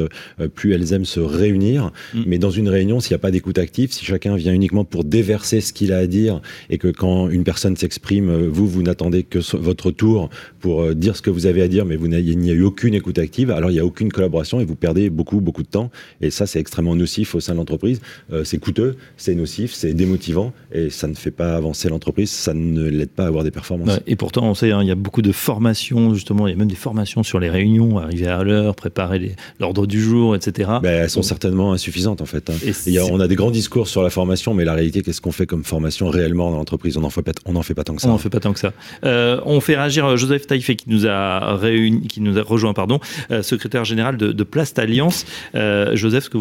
[0.55, 1.93] plus elles aiment se réunir.
[2.15, 2.23] Mm.
[2.27, 5.05] Mais dans une réunion, s'il n'y a pas d'écoute active si chacun vient uniquement pour
[5.05, 6.41] déverser ce qu'il a à dire
[6.71, 11.23] et que quand une personne s'exprime, vous, vous n'attendez que votre tour pour dire ce
[11.23, 13.71] que vous avez à dire, mais vous il n'y a eu aucune écoute active, alors
[13.71, 15.91] il n'y a aucune collaboration et vous perdez beaucoup, beaucoup de temps.
[16.21, 18.01] Et ça, c'est extrêmement nocif au sein de l'entreprise.
[18.45, 22.85] c'est coûteux, c'est nocif, c'est démotivant et ça ne fait pas avancer l'entreprise, ça ne
[22.89, 24.01] l'aide pas à avoir des performances.
[24.07, 26.57] et pourtant, on sait, hein, il y a beaucoup de formations, justement, il y a
[26.57, 30.71] même des formations sur les réunions, arriver à l'heure, préparer l'ordre du jour, etc.
[30.83, 32.51] Ben, elles sont certainement insuffisantes, en fait.
[32.51, 32.55] Hein.
[32.87, 35.33] Y a, on a des grands discours sur la formation, mais la réalité, qu'est-ce qu'on
[35.33, 36.97] fait comme formation réellement dans l'entreprise?
[36.97, 38.09] On n'en fait, pas, on fait pas tant que ça.
[38.09, 38.73] On n'en fait pas tant que ça.
[39.05, 42.75] Euh, on fait réagir euh, Joseph Taïfé qui nous a, réuni, qui nous a rejoint,
[42.75, 45.25] pardon, euh, secrétaire général de, de Plast Alliance.
[45.55, 46.39] Joseph, que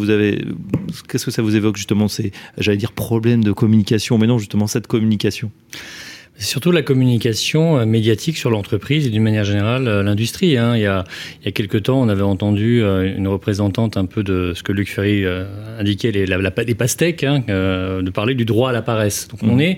[1.07, 4.67] qu'est-ce que ça vous évoque justement ces, j'allais dire, problèmes de communication, mais non, justement,
[4.67, 5.51] cette communication?
[6.37, 10.57] C'est surtout la communication euh, médiatique sur l'entreprise et d'une manière générale euh, l'industrie.
[10.57, 10.75] Hein.
[10.75, 11.03] Il, y a,
[11.41, 14.63] il y a quelques temps, on avait entendu euh, une représentante un peu de ce
[14.63, 15.23] que Luc Ferry
[15.77, 19.27] indiquait, les, la, les pastèques, hein, de parler du droit à la paresse.
[19.27, 19.61] Donc on mmh.
[19.61, 19.77] est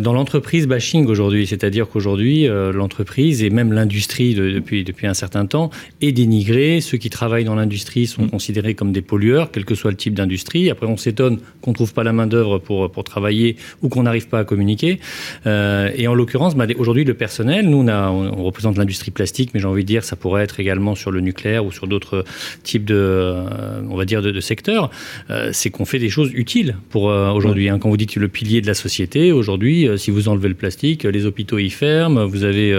[0.00, 5.70] dans l'entreprise bashing aujourd'hui, c'est-à-dire qu'aujourd'hui l'entreprise et même l'industrie depuis, depuis un certain temps
[6.00, 6.80] est dénigrée.
[6.80, 8.30] Ceux qui travaillent dans l'industrie sont mmh.
[8.30, 10.70] considérés comme des pollueurs, quel que soit le type d'industrie.
[10.70, 14.28] Après on s'étonne qu'on trouve pas la main d'œuvre pour, pour travailler ou qu'on n'arrive
[14.28, 14.98] pas à communiquer.
[15.46, 19.66] Euh, et en l'occurrence, bah, aujourd'hui, le personnel, nous, on, représente l'industrie plastique, mais j'ai
[19.66, 22.24] envie de dire, ça pourrait être également sur le nucléaire ou sur d'autres
[22.62, 24.90] types de, euh, on va dire, de, secteurs.
[25.30, 27.68] Euh, c'est qu'on fait des choses utiles pour aujourd'hui.
[27.68, 27.78] Hein.
[27.78, 31.26] Quand vous dites le pilier de la société, aujourd'hui, si vous enlevez le plastique, les
[31.26, 32.26] hôpitaux y ferment.
[32.26, 32.72] Vous avez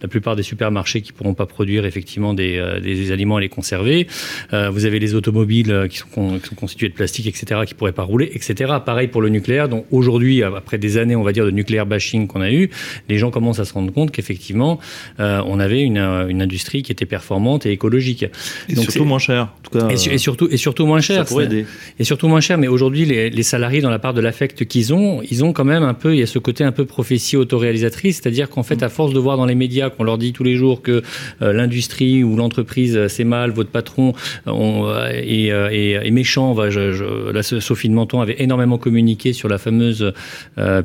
[0.00, 4.06] la plupart des supermarchés qui pourront pas produire effectivement des, aliments à les conserver.
[4.52, 8.02] vous avez les automobiles qui sont, qui sont, constitués de plastique, etc., qui pourraient pas
[8.02, 8.74] rouler, etc.
[8.84, 9.68] Pareil pour le nucléaire.
[9.68, 12.70] Donc aujourd'hui, après des années, on va dire, de nucléaire bashing qu'on a eu,
[13.08, 14.78] les gens commencent à se rendre compte qu'effectivement,
[15.18, 18.24] euh, on avait une, une, industrie qui était performante et écologique.
[18.68, 19.42] Et surtout moins cher.
[19.42, 21.18] En tout cas, et, surtout, et surtout moins cher.
[21.18, 21.66] Ça pourrait aider.
[21.98, 22.58] Et surtout moins cher.
[22.58, 25.64] Mais aujourd'hui, les, les, salariés, dans la part de l'affect qu'ils ont, ils ont quand
[25.64, 28.82] même un peu, il y a ce côté un peu prophétie autoréalisatrice, c'est-à-dire qu'en fait,
[28.82, 31.02] à force de voir dans les médias qu'on leur dit tous les jours que
[31.42, 34.12] euh, l'industrie ou l'entreprise euh, c'est mal, votre patron
[34.46, 36.52] on, est, est, méchant.
[36.52, 40.12] Va, je, je, là, Sophie de Menton avait énormément communiqué sur la fameuse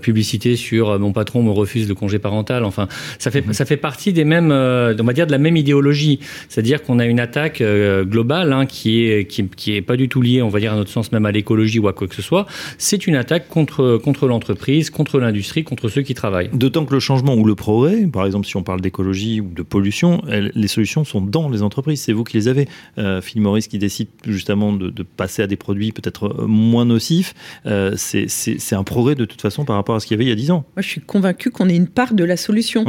[0.02, 2.64] publicité sur mon patron me refuse le congé parental.
[2.64, 2.88] Enfin,
[3.20, 3.54] ça fait, mhm.
[3.54, 6.20] ça fait partie des mêmes, euh, on va dire, de la même idéologie.
[6.50, 10.10] C'est-à-dire qu'on a une attaque euh, globale hein, qui est, qui, qui, est pas du
[10.10, 12.16] tout liée, on va dire, à notre sens, même à l'écologie ou à quoi que
[12.16, 12.46] ce soit.
[12.78, 16.50] C'est une attaque contre, contre l'entreprise, contre l'industrie, contre ceux qui travaillent.
[16.54, 19.64] D'autant que le changement ou le progrès, par exemple, si on parle d'écologie ou de
[19.64, 22.02] pollution, les solutions sont dans les entreprises.
[22.02, 22.68] C'est vous qui les avez.
[22.98, 26.86] Euh, Phil Maurice qui décide justement de, de passer à des produits peut-être euh, moins
[26.86, 27.34] nocifs.
[27.66, 30.30] Euh, c'est un progrès de toute façon par rapport à ce qu'il y avait il
[30.30, 30.66] y a 10 ans.
[30.76, 32.86] Moi, je suis convaincu qu'on est une part de la solution.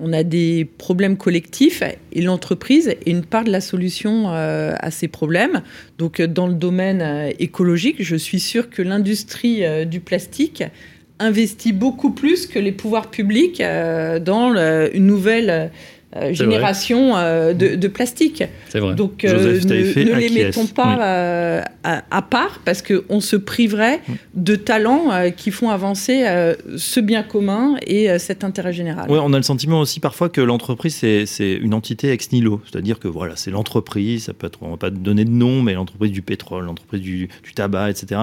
[0.00, 4.92] On a des problèmes collectifs et l'entreprise est une part de la solution euh, à
[4.92, 5.62] ces problèmes.
[5.98, 10.62] Donc, dans le domaine euh, écologique, je suis sûre que l'industrie euh, du plastique
[11.18, 14.54] investit beaucoup plus que les pouvoirs publics dans
[14.94, 15.72] une nouvelle
[16.16, 18.42] euh, génération euh, de, plastique.
[18.72, 18.94] Vrai.
[18.94, 24.00] Donc euh, ne, les mettons pas à, part parce qu'on se priverait
[24.34, 26.24] de talents qui font avancer
[26.76, 29.10] ce bien commun et cet intérêt général.
[29.10, 32.98] Ouais, on a le sentiment aussi parfois que l'entreprise c'est une entité ex nihilo, c'est-à-dire
[32.98, 36.12] que voilà c'est l'entreprise, ça peut être, on va pas donner de nom, mais l'entreprise
[36.12, 38.18] du pétrole, l'entreprise du, tabac, etc.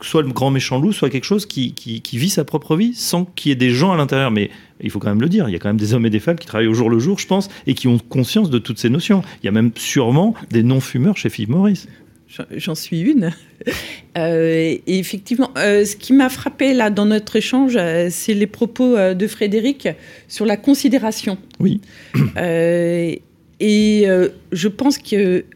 [0.00, 2.94] soit le grand méchant loup, soit quelque chose qui, qui, qui vit sa propre vie
[2.94, 4.32] sans qu'il y ait des gens à l'intérieur.
[4.32, 4.50] Mais
[4.82, 6.20] il faut quand même le dire, il y a quand même des hommes et des
[6.20, 8.78] femmes qui travaillent au jour le jour, je pense, et qui ont conscience de toutes
[8.78, 9.22] ces notions.
[9.42, 11.86] Il y a même sûrement des non-fumeurs chez Philippe Maurice.
[12.56, 13.32] J'en suis une.
[14.18, 18.46] Euh, et effectivement, euh, ce qui m'a frappé là dans notre échange, euh, c'est les
[18.46, 19.88] propos de Frédéric
[20.28, 21.38] sur la considération.
[21.60, 21.80] Oui.
[22.36, 23.22] et
[24.52, 25.46] je pense que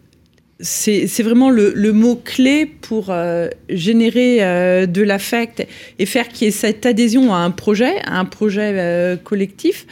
[0.61, 5.67] c'est vraiment le, mot-clé pour euh, générer euh, de l'affect
[5.99, 9.87] et faire qu'il y ait cette adhésion à un projet, à un projet euh, collectif.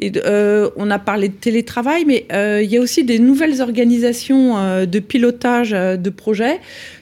[0.00, 0.12] Et,
[0.76, 5.70] on a parlé de télétravail, mais il y a aussi des nouvelles organisations de pilotage
[5.70, 6.60] de projets.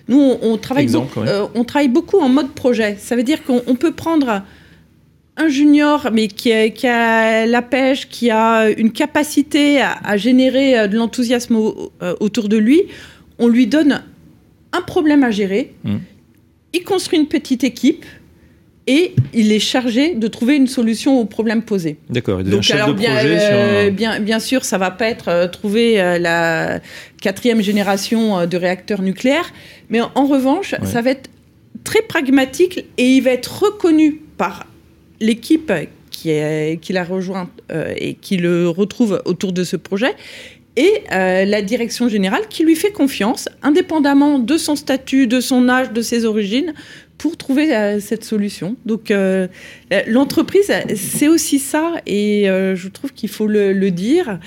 [0.08, 1.20] Nous, on, travaille beaucoup,
[1.54, 2.96] on travaille beaucoup en mode projet.
[2.98, 4.42] Ça veut dire qu'on peut prendre
[5.36, 10.96] un junior, mais qui a, la pêche, qui a une capacité à, générer euh, de
[10.96, 12.82] l'enthousiasme euh, autour de lui,
[13.38, 14.02] on lui donne
[14.72, 15.96] un problème à gérer, mmh.
[16.74, 18.04] il construit une petite équipe,
[18.88, 21.98] et il est chargé de trouver une solution au problème posé.
[22.10, 22.42] D'accord.
[22.42, 26.80] Donc alors bien, euh, bien, bien, sûr, ça va pas être trouver la
[27.20, 29.52] quatrième génération de réacteurs nucléaires,
[29.88, 31.30] mais en, revanche, ça va être
[31.84, 34.66] très pragmatique et il va être reconnu par
[35.22, 35.72] l'équipe
[36.10, 36.30] qui,
[36.80, 40.14] qui l'a rejoint euh, et qui le retrouve autour de ce projet
[40.76, 45.68] et euh, la direction générale qui lui fait confiance, indépendamment de son statut, de son
[45.68, 46.72] âge, de ses origines,
[47.18, 48.74] pour trouver cette solution.
[48.84, 49.12] Donc
[50.08, 54.40] l'entreprise, c'est aussi ça, et je trouve qu'il faut le, dire.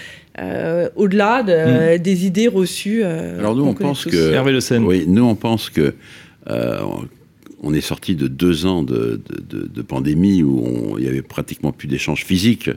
[0.96, 2.00] au-delà de, mm.
[2.00, 3.04] des idées reçues.
[3.04, 5.94] Alors nous, on pense que oui, nous on pense que
[7.66, 9.20] on est sorti de deux ans de,
[9.88, 12.70] pandémie où il y avait pratiquement plus d'échanges physiques.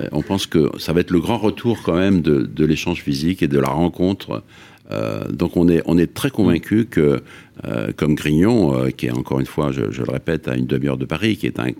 [0.00, 3.42] Euh, on pense que ça va être le grand retour quand même de, l'échange physique
[3.42, 4.42] et de la rencontre.
[4.90, 7.22] Euh, donc on est, on est très convaincu que
[7.62, 10.96] euh, comme Grignon, euh, qui est encore une fois, je, le répète, à une demi-heure
[10.96, 11.70] de Paris, qui est un,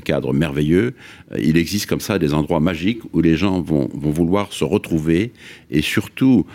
[0.00, 0.94] cadre merveilleux,
[1.32, 5.32] euh, il existe comme ça des endroits magiques où les gens vont, vouloir se retrouver
[5.70, 6.46] et surtout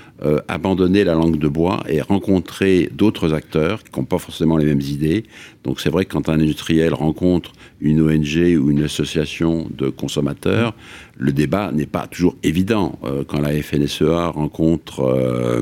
[0.47, 4.81] abandonner la langue de bois et rencontrer d'autres acteurs qui n'ont pas forcément les mêmes
[4.81, 5.23] idées.
[5.63, 10.75] Donc c'est vrai que quand un industriel rencontre une ONG ou une association de consommateurs,
[11.17, 12.99] le débat n'est pas toujours évident.
[13.27, 15.61] quand la FNSEA rencontre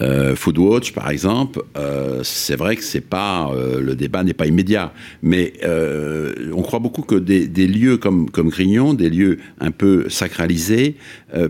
[0.00, 4.46] euh, Foodwatch, par exemple, euh, c'est vrai que c'est pas euh, le débat n'est pas
[4.46, 5.52] immédiat, mais
[6.52, 10.96] on croit beaucoup que des, lieux comme comme Grignon, des lieux un peu sacralisés,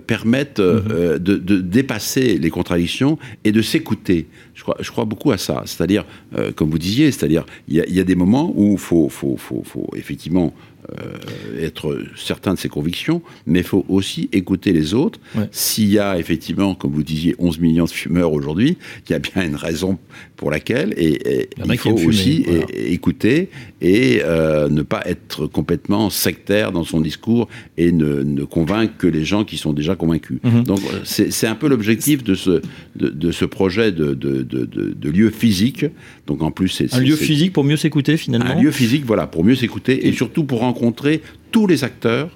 [0.06, 1.18] permettent mhm.
[1.18, 4.26] de, dépasser les contradictions et de s'écouter.
[4.54, 5.62] Je crois, je crois beaucoup à ça.
[5.64, 6.04] C'est-à-dire,
[6.56, 10.52] comme vous disiez, c'est-à-dire il y, a des moments où faut faut, faut, faut effectivement
[10.52, 10.69] euh,
[11.58, 15.20] être certain de ses convictions, mais il faut aussi écouter les autres.
[15.50, 18.76] S'il y a effectivement, comme vous disiez, 11 millions de fumeurs aujourd'hui,
[19.08, 19.98] il y a bien une raison
[20.36, 26.84] pour laquelle, et, il, faut aussi écouter et euh, ne pas être complètement sectaire dans
[26.84, 30.38] son discours et ne, convaincre que les gens qui sont déjà convaincus.
[30.42, 30.64] Mhm.
[30.64, 32.62] Donc c'est un peu l'objectif de ce,
[32.96, 35.84] de, ce projet de, de, lieu physique.
[36.26, 38.46] Donc en plus, c'est un lieu physique pour mieux s'écouter finalement.
[38.46, 42.30] Un lieu physique, voilà, pour mieux s'écouter et surtout pour rencontrer rencontrer tous les acteurs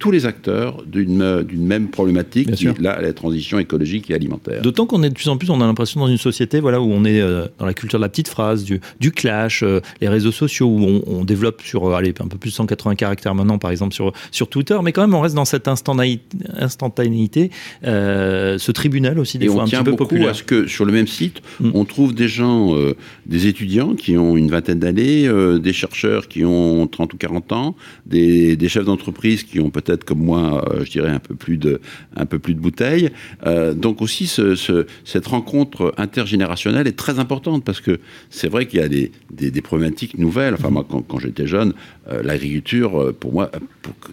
[0.00, 4.62] tous les acteurs d'une même problématique, qui la, la transition écologique et alimentaire.
[4.62, 6.90] D'autant qu'on est de plus en plus, on a l'impression dans une société voilà, où
[6.90, 10.08] on est euh, dans la culture de la petite phrase, du, du clash, euh, les
[10.08, 13.58] réseaux sociaux, où on, développe sur euh, allez, un peu plus de 180 caractères maintenant,
[13.58, 17.50] par exemple, sur, sur Twitter, mais quand même, on reste dans cette instantanéité,
[17.84, 20.30] ce tribunal aussi, des fois, un petit peu populaire.
[20.30, 21.72] à ce que sur le même site, mm.
[21.74, 22.74] on trouve des gens,
[23.26, 25.28] des étudiants qui ont une vingtaine d'années,
[25.60, 29.89] des chercheurs qui ont 30 ou 40 ans, des, des chefs d'entreprise qui ont peut-être
[29.98, 31.80] comme moi, euh, je dirais un peu plus de,
[32.16, 33.10] un peu plus de bouteilles.
[33.46, 34.54] Euh, donc aussi, ce,
[35.04, 38.00] cette rencontre intergénérationnelle est très importante parce que
[38.30, 40.54] c'est vrai qu'il y a des, des, problématiques nouvelles.
[40.54, 41.74] Enfin, moi, quand, j'étais jeune,
[42.10, 43.50] euh, l'agriculture, pour moi,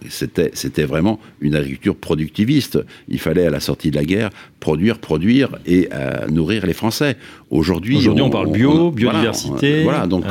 [0.08, 2.78] c'était, c'était vraiment une agriculture productiviste.
[3.08, 5.88] Il fallait, à la sortie de la guerre, produire, produire et
[6.30, 7.16] nourrir les Français.
[7.50, 9.82] Aujourd'hui, Aujourd'hui on, parle bio, biodiversité.
[9.84, 10.24] Voilà, donc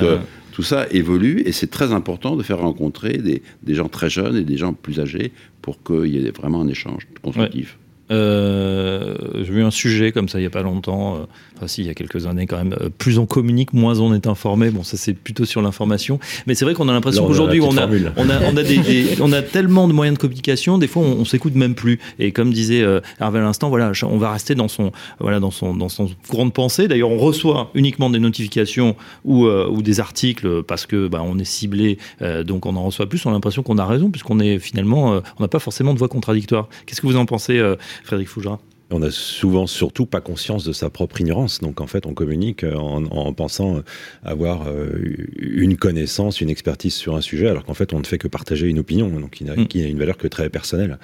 [0.57, 4.43] tout ça évolue et c'est très important de faire rencontrer des, gens très jeunes et
[4.43, 7.77] des gens plus âgés pour qu'il y ait vraiment un échange constructif.
[8.09, 11.19] Euh, j'ai vu un sujet comme ça il n'y a pas longtemps, euh,
[11.57, 12.73] enfin si, il y a quelques années quand même.
[12.79, 14.69] Euh, plus on communique, moins on est informé.
[14.69, 16.19] Bon, ça c'est plutôt sur l'information.
[16.45, 19.31] Mais c'est vrai qu'on a l'impression qu'aujourd'hui on a, on, a, on, a des, on
[19.33, 21.99] a tellement de moyens de communication, des fois on, s'écoute même plus.
[22.19, 22.85] Et comme disait
[23.19, 26.53] Hervé à l'instant, voilà, on va rester dans son, voilà, dans son, dans son grande
[26.53, 26.87] pensée.
[26.87, 31.45] D'ailleurs, on reçoit uniquement des notifications ou, ou des articles parce que bah, on est
[31.45, 31.97] ciblé,
[32.45, 33.25] donc on en reçoit plus.
[33.25, 36.07] On a l'impression qu'on a raison puisqu'on est finalement, on n'a pas forcément de voix
[36.07, 36.69] contradictoire.
[36.85, 37.61] Qu'est-ce que vous en pensez
[38.03, 41.59] Frédéric Fougera on n'a souvent surtout pas conscience de sa propre ignorance.
[41.59, 43.81] Donc en fait, on communique en, pensant
[44.23, 48.17] avoir euh, une connaissance, une expertise sur un sujet, alors qu'en fait, on ne fait
[48.17, 49.67] que partager une opinion, donc qui n'a mm.
[49.73, 50.99] une valeur que très personnelle.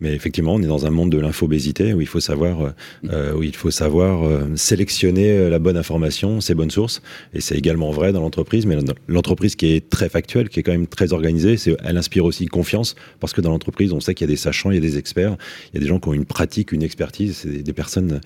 [0.00, 2.70] Mais effectivement, on est dans un monde de l'infobésité où il faut savoir, euh,
[3.10, 7.00] euh, où il faut savoir euh, sélectionner la bonne information, ses bonnes sources.
[7.32, 8.76] Et c'est également vrai dans l'entreprise, mais
[9.08, 12.94] l'entreprise qui est très factuelle, qui est quand même très organisée, elle inspire aussi confiance
[13.20, 14.98] parce que dans l'entreprise, on sait qu'il y a des sachants, il y a des
[14.98, 15.36] experts,
[15.72, 18.20] il y a des gens qui ont une pratique, une expertise, c'est des, personnes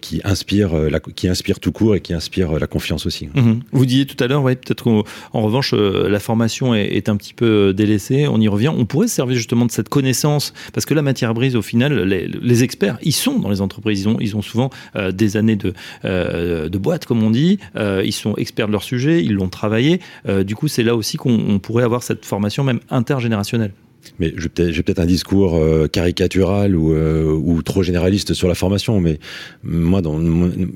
[0.00, 3.28] qui inspirent, qui inspirent tout court et qui inspirent la confiance aussi.
[3.34, 3.60] Mhm.
[3.72, 8.26] Vous disiez tout à l'heure, peut-être qu'en revanche, la formation est, un petit peu délaissée.
[8.28, 8.68] On y revient.
[8.68, 12.02] On pourrait se servir justement de cette connaissance parce que la matière brise, au final,
[12.02, 14.00] les, experts, ils sont dans les entreprises.
[14.00, 15.72] Ils ont, ils souvent euh, des années de,
[16.04, 17.58] euh, de boîte, comme on dit.
[17.76, 20.00] Euh, ils sont experts de leur sujet, ils l'ont travaillé.
[20.44, 23.72] du coup, c'est là aussi qu'on pourrait avoir cette formation même intergénérationnelle.
[24.18, 29.00] Mais j'ai peut-être un discours euh, caricatural ou, euh, ou, trop généraliste sur la formation,
[29.00, 29.18] mais
[29.62, 30.20] moi, dans,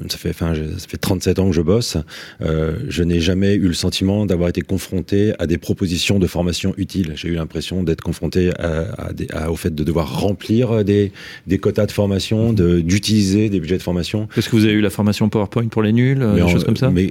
[0.09, 1.97] ça, fait, enfin, ça fait 37 ans que je bosse,
[2.43, 6.75] euh, je n'ai jamais eu le sentiment d'avoir été confronté à des propositions de formation
[6.77, 7.13] utiles.
[7.17, 11.13] J'ai eu l'impression d'être confronté à, au fait de devoir remplir des,
[11.47, 14.29] des quotas de formation, d'utiliser des budgets de formation.
[14.37, 16.91] Est-ce que vous avez eu la formation PowerPoint pour les nuls, des choses comme ça?
[16.91, 17.11] mais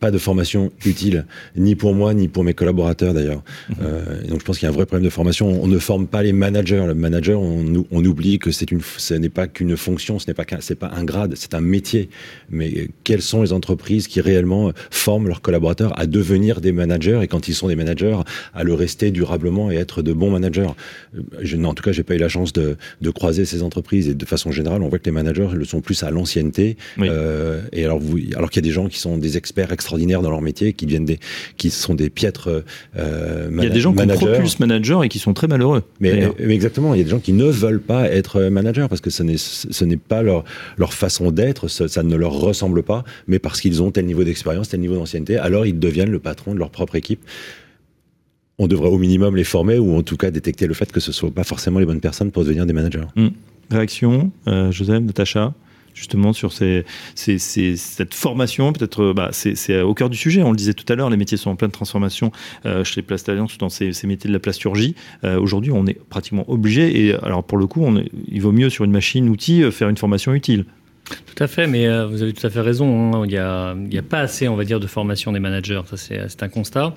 [0.00, 1.26] pas de formation utile,
[1.56, 3.42] ni pour moi, ni pour mes collaborateurs d'ailleurs.
[3.68, 4.28] Mhm.
[4.28, 5.48] donc je pense qu'il y a un vrai problème de formation.
[5.62, 6.84] On ne forme pas les managers.
[6.86, 10.34] Le manager, on, on oublie que c'est une, ce n'est pas qu'une fonction, ce n'est
[10.34, 12.08] pas, c'est pas un grade, c'est un métier.
[12.50, 17.20] Mais quelles sont les entreprises qui réellement forment leurs collaborateurs à devenir des managers?
[17.22, 18.18] Et quand ils sont des managers,
[18.54, 20.68] à le rester durablement et être de bons managers
[21.40, 24.14] je, En tout cas, j'ai pas eu la chance de, de, croiser ces entreprises et
[24.14, 26.76] de façon générale, on voit que les managers le sont plus à l'ancienneté.
[26.98, 30.22] Euh, et alors, vous, alors qu'il y a des gens qui sont des experts extraordinaires
[30.22, 31.20] dans leur métier, qui deviennent des,
[31.56, 32.64] qui sont des piètres
[32.98, 34.18] euh, Il y a des gens managers.
[34.18, 35.84] qui propulsent managers et qui sont très malheureux.
[36.00, 39.00] Mais, mais, exactement, il y a des gens qui ne veulent pas être managers parce
[39.00, 40.44] que ce n'est, ce n'est pas leur,
[40.76, 44.24] leur façon d'être, ça, ça, ne leur ressemble pas, mais parce qu'ils ont tel niveau
[44.24, 47.20] d'expérience, tel niveau d'ancienneté, alors ils deviennent le patron de leur propre équipe
[48.58, 51.10] on devrait au minimum les former ou en tout cas détecter le fait que ce
[51.10, 53.04] ne soient pas forcément les bonnes personnes pour devenir des managers.
[53.14, 53.28] Mmh.
[53.70, 55.52] Réaction, euh, Joseph, Natacha?
[55.96, 58.72] Justement sur cette formation.
[58.72, 60.42] Peut-être, bah, c'est au cœur du sujet.
[60.42, 62.30] On le disait tout à l'heure, les métiers sont en pleine transformation
[62.66, 64.94] euh, chez Place Alliance dans ces, métiers de la plasturgie.
[65.24, 67.06] Euh, aujourd'hui, on est pratiquement obligé.
[67.06, 67.96] Et alors, pour le coup, on
[68.28, 70.66] il vaut mieux sur une machine outil faire une formation utile.
[71.36, 73.12] Tout à fait, mais euh, vous avez tout à fait raison.
[73.12, 73.22] Hein.
[73.24, 75.82] Il n'y a, a, pas assez, on va dire, de formation des managers.
[75.84, 76.94] Ça, c'est un constat.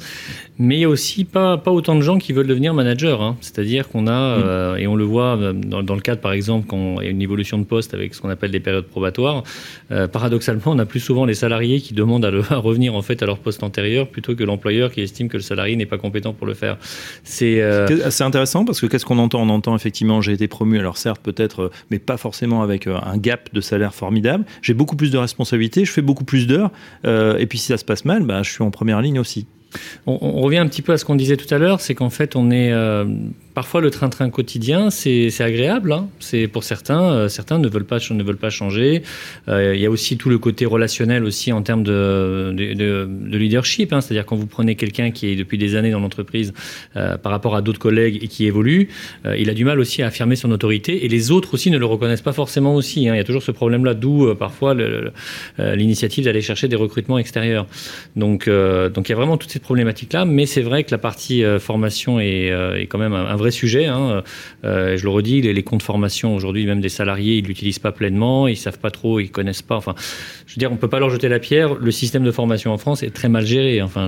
[0.57, 3.22] Mais il y a aussi pas, pas autant de gens qui veulent devenir manager.
[3.22, 3.36] Hein.
[3.41, 6.68] C'est-à-dire qu'on a, euh, et on le voit euh, dans, dans, le cadre, par exemple,
[6.68, 9.43] quand il y a une évolution de poste avec ce qu'on appelle des périodes probatoires,
[10.12, 13.39] paradoxalement, on a plus souvent les salariés qui demandent à, revenir en fait à leur
[13.39, 16.53] poste antérieur plutôt que l'employeur qui estime que le salarié n'est pas compétent pour le
[16.53, 16.78] faire.
[17.24, 19.41] C'est assez intéressant parce que qu'est-ce qu'on entend?
[19.41, 23.49] On entend effectivement, j'ai été promu, alors certes peut-être, mais pas forcément avec un gap
[23.53, 24.45] de salaire formidable.
[24.62, 26.72] J'ai beaucoup plus de responsabilités, je fais beaucoup plus d'heures.
[27.06, 29.45] Euh, et puis si ça se passe mal, bah, je suis en première ligne aussi.
[30.08, 32.36] On, revient un petit peu à ce qu'on disait tout à l'heure, c'est qu'en fait,
[32.36, 33.06] on est euh,
[33.60, 35.91] parfois le train-train quotidien, c'est agréable.
[35.91, 36.07] Hein.
[36.22, 39.03] C'est pour certains, euh, certains ne veulent pas ne veulent pas changer.
[39.49, 43.91] Euh, il y a aussi tout le côté relationnel aussi en termes de, de, leadership.
[43.91, 43.99] Hein.
[43.99, 46.53] C'est-à-dire quand vous prenez quelqu'un qui est depuis des années dans l'entreprise
[46.95, 48.88] euh, par rapport à d'autres collègues et qui évolue,
[49.38, 51.86] il a du mal aussi à affirmer son autorité et les autres aussi ne le
[51.86, 53.10] reconnaissent pas forcément aussi.
[53.10, 53.16] Hein.
[53.16, 54.74] Il y a toujours ce problème-là, d'où parfois
[55.57, 57.68] l'initiative d'aller chercher des recrutements extérieurs.
[58.16, 61.43] Donc, donc il y a vraiment toutes ces problématiques-là, mais c'est vrai que la partie
[61.60, 63.86] formation est, est quand même un vrai sujet.
[63.86, 64.24] Hein.
[64.64, 68.47] Euh, je le redis, les, comptes formation aujourd'hui, même des salariés, ils l'utilisent pas pleinement,
[68.47, 69.76] ils savent pas trop, ils connaissent pas.
[69.76, 69.95] Enfin,
[70.45, 71.76] je veux dire, on peut pas leur jeter la pierre.
[71.76, 73.82] Le système de formation en France est très mal géré.
[73.82, 74.08] Enfin,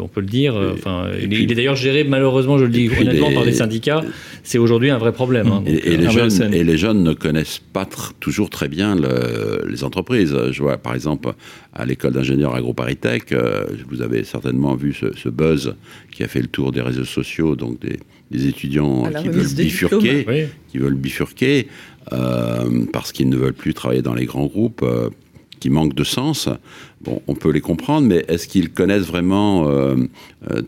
[0.00, 0.54] on peut le dire.
[0.74, 4.02] Enfin, il, est d'ailleurs géré malheureusement, je le dis honnêtement, par des syndicats.
[4.42, 5.48] C'est aujourd'hui un vrai problème.
[5.48, 5.62] Hein.
[5.66, 7.86] et, les jeunes, et, les jeunes, ne connaissent pas
[8.20, 8.96] toujours très bien
[9.68, 10.36] les entreprises.
[10.50, 11.32] Je vois par exemple
[11.72, 15.76] à l'école d'ingénieurs AgroParisTech, euh, vous avez certainement vu ce, ce, buzz
[16.10, 18.00] qui a fait le tour des réseaux sociaux, donc des,
[18.30, 21.68] des étudiants qui veulent, bifurquer, qui veulent bifurquer,
[22.12, 25.10] euh, parce qu'ils ne veulent plus travailler dans les grands groupes, euh,
[25.60, 26.48] qui manquent de sens.
[27.02, 29.96] Bon, on peut les comprendre, mais est-ce qu'ils connaissent vraiment euh,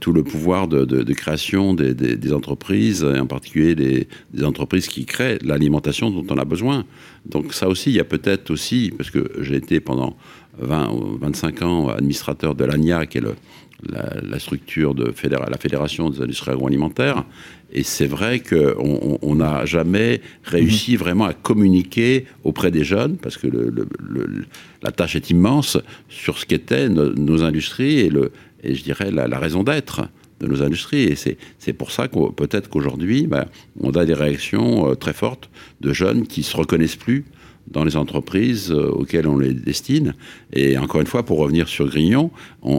[0.01, 4.89] tout le pouvoir de, de, création des, des, entreprises, et en particulier des, des entreprises
[4.89, 6.85] qui créent l'alimentation dont on a besoin?
[7.27, 10.17] Donc ça aussi, il y a peut-être aussi, parce que j'ai été pendant
[10.59, 13.35] 20 ou 25 ans administrateur de l'ANIA, qui est le,
[13.89, 17.25] la, structure de la Fédération des industries agroalimentaires.
[17.73, 20.99] Et c'est vrai qu'on n'a jamais réussi mhm.
[20.99, 23.49] vraiment à communiquer auprès des jeunes, parce que
[24.83, 25.79] la tâche est immense,
[26.09, 28.33] sur ce qu'étaient nos, industries et, le,
[28.63, 30.03] et je dirais la, raison d'être
[30.41, 31.05] de nos industries.
[31.05, 33.47] Et c'est pour ça que peut-être qu'aujourd'hui, ben,
[33.81, 35.49] on a des réactions euh, très fortes
[35.81, 37.25] de jeunes qui se reconnaissent plus
[37.69, 40.15] dans les entreprises euh, auxquelles on les destine.
[40.53, 42.31] Et encore une fois, pour revenir sur Grignon,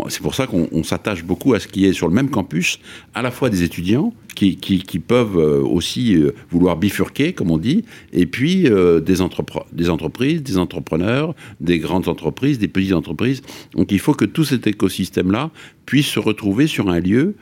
[0.10, 2.80] c'est pour ça qu'on s'attache beaucoup à ce qui est sur le même campus,
[3.14, 7.58] à la fois des étudiants qui, qui, peuvent euh, aussi euh, vouloir bifurquer, comme on
[7.58, 9.22] dit, et puis des,
[9.72, 13.42] des entreprises, des entrepreneurs, des grandes entreprises, des petites entreprises.
[13.74, 15.52] Donc il faut que tout cet écosystème-là
[15.86, 17.36] puisse se retrouver sur un lieu,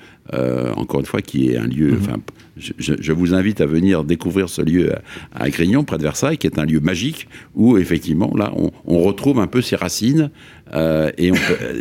[0.76, 2.18] encore une fois, qui est un lieu, mmh
[2.58, 4.94] je, vous invite à venir découvrir ce lieu
[5.34, 8.54] à, Grignon, près de Versailles, qui est un lieu magique où effectivement là
[8.86, 10.30] on retrouve un peu ses racines
[10.74, 11.32] euh, et,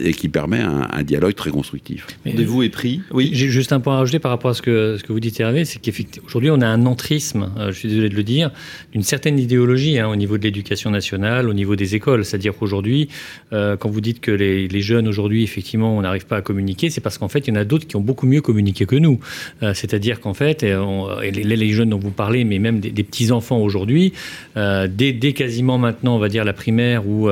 [0.02, 2.08] et, qui permet un, dialogue très constructif.
[2.26, 3.02] Rendez-vous est pris.
[3.12, 3.30] Oui.
[3.32, 5.38] J'ai juste un point à rajouter par rapport à ce que, ce que vous dites,
[5.38, 8.50] Hervé, c'est qu'aujourd'hui, on a un entrisme, euh, je suis désolé de le dire,
[8.90, 12.24] d'une certaine idéologie hein, au niveau de l'éducation nationale, au niveau des écoles.
[12.24, 13.08] C'est-à-dire qu'aujourd'hui,
[13.52, 17.00] euh, quand vous dites que les, les jeunes, aujourd'hui, effectivement, on n'arrive pas communiquer, c'est
[17.00, 19.20] parce qu'en fait, il y en a d'autres qui ont beaucoup mieux communiqué que nous.
[19.60, 24.12] C'est-à-dire qu'en fait, et les, jeunes dont vous parlez, mais même des, petits-enfants aujourd'hui,
[24.56, 27.28] dès, dès, quasiment maintenant, on va dire la primaire ou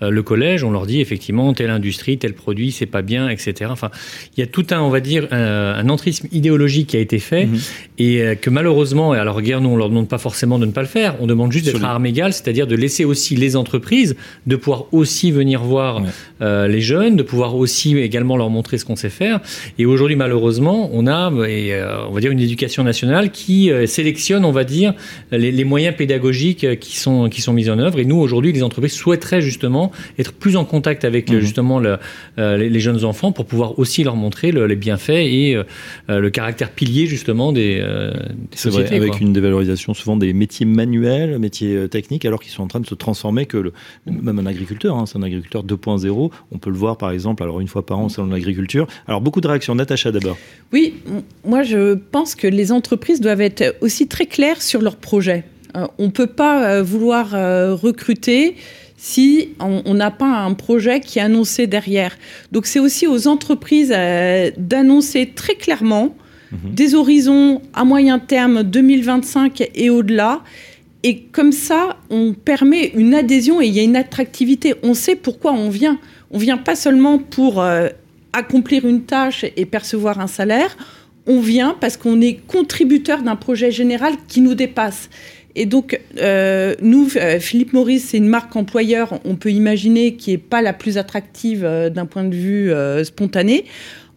[0.00, 3.70] le collège, on leur dit effectivement telle industrie, tel produit, c'est pas bien, etc.
[3.70, 3.90] Enfin,
[4.36, 7.46] il y a tout un, on va dire, un, entrisme idéologique qui a été fait
[7.46, 7.58] mhm.
[7.98, 10.82] et que malheureusement, et alors guerre, nous, on leur demande pas forcément de ne pas
[10.82, 14.16] le faire, on demande juste d'être à armes égales, c'est-à-dire de laisser aussi les entreprises,
[14.46, 16.02] de pouvoir aussi venir voir
[16.42, 19.40] euh, les jeunes, de pouvoir aussi également leur montrer ce qu'on sait faire.
[19.78, 23.86] Et aujourd'hui, malheureusement, on a, et, euh, on va dire, une éducation nationale qui euh,
[23.86, 24.94] sélectionne, on va dire,
[25.30, 27.98] les, moyens pédagogiques qui sont, qui sont mis en œuvre.
[27.98, 31.40] Et nous, aujourd'hui, les entreprises souhaiteraient justement être plus en contact avec mhm.
[31.40, 31.98] justement le,
[32.36, 35.56] les, jeunes enfants pour pouvoir aussi leur montrer les bienfaits et
[36.08, 37.76] le caractère pilier justement des,
[38.50, 38.96] des sociétés.
[38.96, 42.86] avec une dévalorisation souvent des métiers manuels, métiers techniques, alors qu'ils sont en train de
[42.86, 43.72] se transformer que le,
[44.06, 46.30] même un agriculteur, hein, c'est un agriculteur 2.0.
[46.52, 48.86] On peut le voir par exemple, alors une fois par an au salon de l'agriculture.
[49.06, 49.74] Alors beaucoup de réactions.
[49.74, 50.36] Natacha d'abord.
[50.72, 50.94] Oui,
[51.44, 55.44] moi je pense que les entreprises doivent être aussi très claires sur leurs projets.
[55.76, 58.56] Euh, on ne peut pas euh, vouloir euh, recruter
[58.96, 62.16] si on n'a pas un projet qui est annoncé derrière.
[62.52, 63.90] Donc c'est aussi aux entreprises
[64.56, 66.16] d'annoncer très clairement
[66.52, 66.72] mhm.
[66.72, 70.40] des horizons à moyen terme 2025 et au-delà
[71.06, 74.74] et comme ça, on permet une adhésion et il y a une attractivité.
[74.82, 75.98] On sait pourquoi on vient.
[76.30, 77.90] On vient pas seulement pour euh,
[78.34, 80.76] accomplir une tâche et percevoir un salaire.
[81.26, 85.08] On vient parce qu'on est contributeur d'un projet général qui nous dépasse.
[85.56, 90.32] Et donc, euh, nous, euh, Philippe Maurice, c'est une marque employeur, on peut imaginer, qui
[90.32, 91.62] n'est pas la plus attractive
[91.94, 92.72] d'un point de vue
[93.04, 93.64] spontané.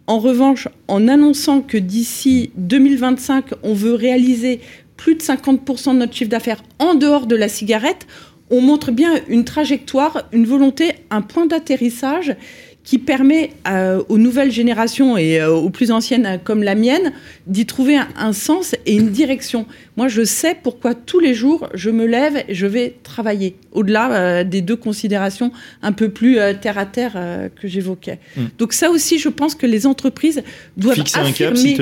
[0.08, 4.62] En revanche, en annonçant que d'ici 2025, on veut réaliser
[4.98, 8.08] plus de 50% de notre chiffre d'affaires en dehors de la cigarette,
[8.50, 12.36] on montre bien une trajectoire, une volonté, un point d'atterrissage
[12.88, 17.12] qui permet euh, aux nouvelles générations et euh, aux plus anciennes euh, comme la mienne
[17.46, 19.66] d'y trouver un, sens et une direction.
[19.98, 24.46] Moi, je sais pourquoi tous les jours je me lève et je vais travailler, au-delà
[24.46, 27.20] des deux considérations un peu plus terre à terre
[27.60, 28.20] que j'évoquais.
[28.38, 28.46] Hmm.
[28.58, 30.44] Donc ça aussi, je pense que les entreprises
[30.78, 31.78] doivent affirmer,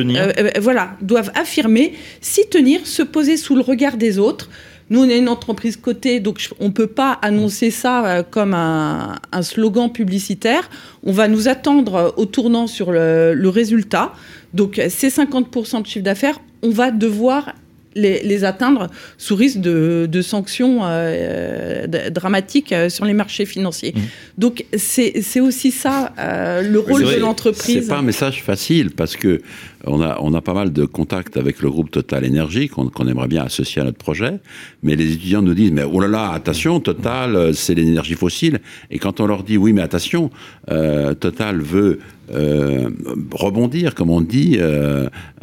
[0.59, 4.49] voilà, doivent affirmer, s'y tenir, se poser sous le regard des autres.
[4.89, 8.53] Nous, on est une entreprise cotée, donc on ne peut pas annoncer ça euh, comme
[8.53, 10.69] un, slogan publicitaire.
[11.03, 14.13] On va nous attendre au tournant sur le, résultat.
[14.53, 17.53] Donc, ces 50% de chiffre d'affaires, on va devoir
[17.95, 23.93] les, atteindre sous risque de, sanctions euh, dramatiques euh, sur les marchés financiers.
[23.95, 24.01] Mmh.
[24.37, 27.83] Donc c'est aussi ça le rôle de l'entreprise.
[27.83, 29.41] C'est pas un message facile parce que
[29.85, 33.27] on a, on a pas mal de contacts avec le groupe Total Énergie qu'on aimerait
[33.27, 34.39] bien associer à notre projet,
[34.83, 38.59] mais les étudiants nous disent mais oh là là attention Total euh, c'est l'énergie fossile
[38.89, 40.29] et quand on leur dit oui mais attention
[40.71, 41.99] euh, Total veut
[42.33, 42.89] euh,
[43.31, 44.57] rebondir, comme on dit,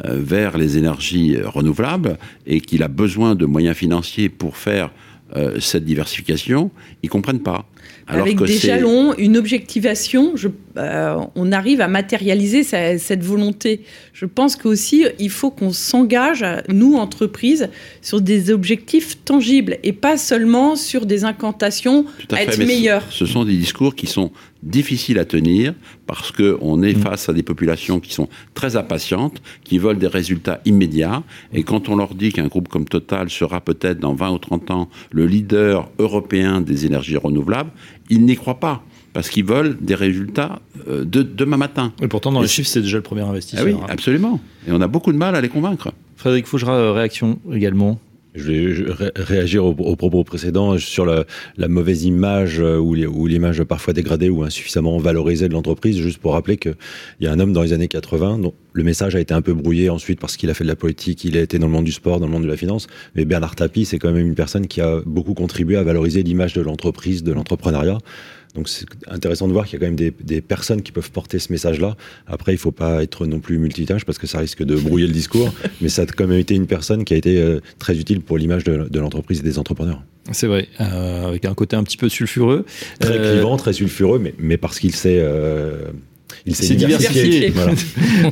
[0.03, 4.91] vers les énergies renouvelables et qu'il a besoin de moyens financiers pour faire
[5.59, 6.71] cette diversification,
[7.01, 7.65] ils comprennent pas.
[8.07, 10.33] Avec des jalons, une objectivation,
[10.77, 13.81] euh, on arrive à matérialiser cette volonté.
[14.13, 17.69] Je pense qu'aussi, il faut qu'on s'engage, nous, entreprises,
[18.01, 23.03] sur des objectifs tangibles et pas seulement sur des incantations à, être meilleurs.
[23.09, 24.31] Ce, sont des discours qui sont
[24.63, 25.73] difficiles à tenir
[26.07, 27.01] parce qu'on est mm.
[27.01, 31.23] face à des populations qui sont très impatientes, qui veulent des résultats immédiats.
[31.53, 34.71] Et quand on leur dit qu'un groupe comme Total sera peut-être dans 20 ou 30
[34.71, 37.71] ans le leader européen des énergies renouvelables,
[38.09, 41.93] ils n'y croient pas parce qu'ils veulent des résultats euh, de demain matin.
[42.01, 43.65] Et pourtant, dans les chiffres, c'est déjà le premier investisseur.
[43.67, 44.39] Ah oui, absolument.
[44.67, 45.91] Et on a beaucoup de mal à les convaincre.
[46.15, 47.99] Frédéric Fougera, euh, réaction également
[48.35, 54.29] je vais réagir aux, propos précédents sur la, mauvaise image euh, ou l'image parfois dégradée
[54.29, 56.75] ou insuffisamment valorisée de l'entreprise, juste pour rappeler qu'il
[57.21, 59.53] y a un homme dans les années 80 dont le message a été un peu
[59.53, 61.85] brouillé ensuite parce qu'il a fait de la politique, il a été dans le monde
[61.85, 64.35] du sport, dans le monde de la finance, mais Bernard Tapie, c'est quand même une
[64.35, 67.99] personne qui a beaucoup contribué à valoriser l'image de l'entreprise, de l'entrepreneuriat.
[68.55, 71.39] Donc c'est intéressant de voir qu'il y a quand même des, personnes qui peuvent porter
[71.39, 71.95] ce message-là.
[72.27, 75.07] Après, il ne faut pas être non plus multitâche parce que ça risque de brouiller
[75.07, 77.97] le discours, mais ça a quand même été une personne qui a été euh, très
[77.97, 80.03] utile pour l'image de, l'entreprise et des entrepreneurs.
[80.31, 82.65] C'est vrai, euh, avec un côté un petit peu sulfureux.
[82.99, 85.21] Très euh, clivant, très sulfureux, mais, mais parce qu'il sait
[86.45, 87.53] il s'est diversifié.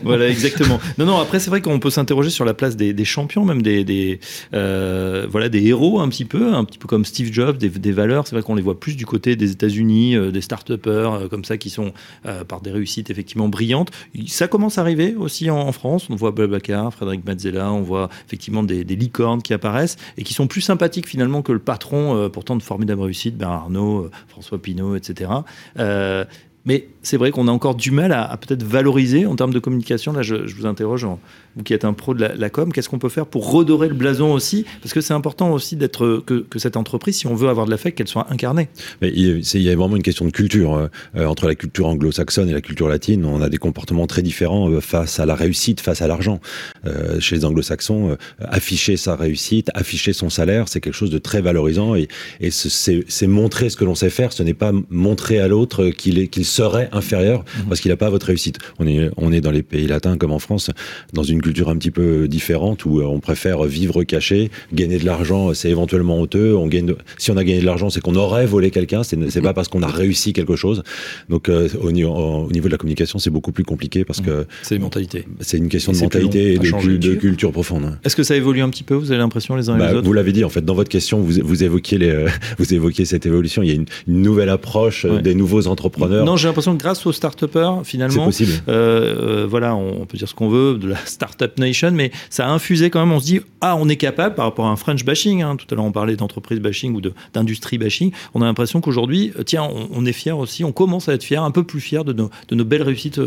[0.03, 0.29] Voilà.
[0.29, 0.79] exactement.
[0.97, 1.19] Non, non.
[1.19, 4.19] Après, c'est vrai qu'on peut s'interroger sur la place des, champions, même des,
[4.53, 8.27] euh, voilà, des héros un petit peu, un petit peu comme Steve Jobs, des, valeurs.
[8.27, 11.43] C'est vrai qu'on les voit plus du côté des États-Unis, euh, des start-upers euh, comme
[11.43, 11.93] ça qui sont
[12.47, 13.91] par des réussites effectivement brillantes.
[14.27, 16.07] Ça commence à arriver aussi en, France.
[16.09, 20.47] On voit Babacar, Frédéric Mazzella, on voit effectivement des, licornes qui apparaissent et qui sont
[20.47, 25.31] plus sympathiques finalement que le patron, pourtant de formidable réussite, Bernard Arnault, François Pinault, etc.
[26.65, 30.13] mais c'est vrai qu'on a encore du mal à, peut-être valoriser en termes de communication.
[30.13, 31.05] Là, je, vous interroge,
[31.55, 33.95] vous qui êtes un pro de la, com, qu'est-ce qu'on peut faire pour redorer le
[33.95, 34.65] blason aussi?
[34.81, 37.97] Parce que c'est important aussi d'être que, cette entreprise, si on veut avoir de l'affect,
[37.97, 38.69] qu'elle soit incarnée.
[39.01, 40.75] Mais il, y a vraiment une question de culture.
[40.75, 44.21] Euh, euh, entre la culture anglo-saxonne et la culture latine, on a des comportements très
[44.21, 46.39] différents euh, face à la réussite, face à l'argent.
[47.19, 51.95] chez les anglo-saxons, afficher sa réussite, afficher son salaire, c'est quelque chose de très valorisant
[51.95, 52.07] et,
[52.51, 56.89] c'est montrer ce que l'on sait faire, ce n'est pas montrer à l'autre qu'il serait
[56.91, 57.65] inférieur mhm.
[57.69, 58.59] parce qu'il n'a pas votre réussite.
[58.79, 60.69] On est, on est dans les pays latins comme en France,
[61.13, 65.05] dans une culture un petit peu différente où euh, on préfère vivre caché, gagner de
[65.05, 66.55] l'argent, c'est éventuellement honteux.
[66.55, 69.03] On gagne, si on a gagné de l'argent, c'est qu'on aurait volé quelqu'un.
[69.03, 70.83] C'est, c'est pas parce qu'on a réussi quelque chose.
[71.29, 74.45] Donc euh, au, niveau, au, niveau de la communication, c'est beaucoup plus compliqué parce que
[74.61, 75.25] c'est une mentalité.
[75.39, 77.97] C'est une question de mentalité et de, culture profonde.
[78.03, 79.93] Est-ce que ça évolue un petit peu Vous avez l'impression les uns et les bah,
[79.95, 80.05] autres?
[80.05, 82.25] Vous l'avez dit en fait dans votre question, vous, vous évoquiez les,
[82.57, 83.63] vous évoquiez cette évolution.
[83.63, 86.25] Il y a une, nouvelle approche des nouveaux entrepreneurs.
[86.25, 87.45] Non, j'ai l'impression que grâce aux start
[87.83, 88.25] finalement.
[88.25, 88.51] possible.
[88.67, 92.47] Euh, euh, voilà, on, peut dire ce qu'on veut de la Startup Nation, mais ça
[92.47, 93.11] a infusé quand même.
[93.11, 95.41] On se dit, ah, on est capable par rapport à un French bashing.
[95.41, 95.55] Hein.
[95.55, 97.01] tout à l'heure, on parlait d'entreprise bashing ou
[97.33, 98.11] d'industrie bashing.
[98.33, 101.43] On a l'impression qu'aujourd'hui, euh, tiens, on, est fier aussi, on commence à être fier,
[101.43, 103.21] un peu plus fier de nos, de nos belles réussites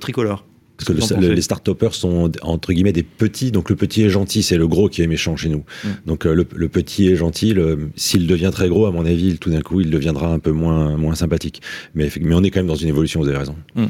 [0.00, 0.44] tricolores.
[0.76, 4.56] Parce que les start-upers sont entre guillemets des petits, donc le petit est gentil, c'est
[4.56, 5.64] le gros qui est méchant chez nous.
[5.84, 5.88] Mm.
[6.06, 7.54] Donc le, petit est gentil,
[7.96, 10.96] s'il devient très gros, à mon avis, tout d'un coup, il deviendra un peu moins,
[10.96, 11.62] moins sympathique.
[11.94, 13.54] Mais, mais on est quand même dans une évolution, vous avez raison.
[13.76, 13.86] Mm.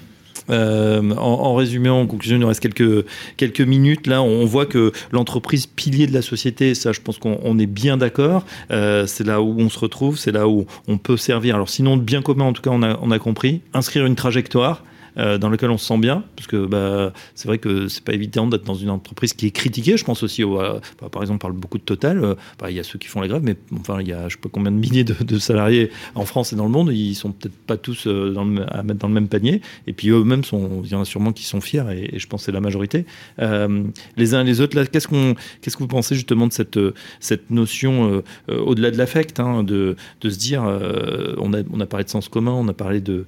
[0.51, 3.07] Euh, en, résumé, en conclusion, il nous reste quelques,
[3.37, 4.07] quelques minutes.
[4.07, 7.97] Là, on voit que l'entreprise pilier de la société, ça, je pense qu'on est bien
[7.97, 8.45] d'accord.
[8.71, 11.55] Euh, c'est là où on se retrouve, c'est là où on peut servir.
[11.55, 13.61] Alors, sinon, de bien commun, en tout cas, on a, on a compris.
[13.73, 14.85] Inscrire une trajectoire.
[15.17, 18.15] Euh, dans lequel on se sent bien, parce que bah, c'est vrai que c'est pas
[18.15, 19.97] évident d'être dans une entreprise qui est critiquée.
[19.97, 22.23] Je pense aussi, au, bah, par exemple, on parle beaucoup de Total.
[22.25, 24.29] Euh, bah, il y a ceux qui font les grèves, mais enfin, il y a
[24.29, 26.91] je sais pas combien de milliers de, salariés en France et dans le monde.
[26.93, 28.35] Ils sont peut-être pas tous euh,
[28.71, 29.61] à mettre dans le même panier.
[29.87, 32.47] Et puis eux-mêmes il y en a sûrement qui sont fiers, et, je pense que
[32.47, 33.07] c'est la majorité.
[33.39, 38.99] les uns et les autres, qu'est-ce que vous pensez justement de cette notion au-delà de
[38.99, 40.63] l'affect, hein, de, se dire,
[41.39, 43.27] on a parlé de sens commun, on a parlé de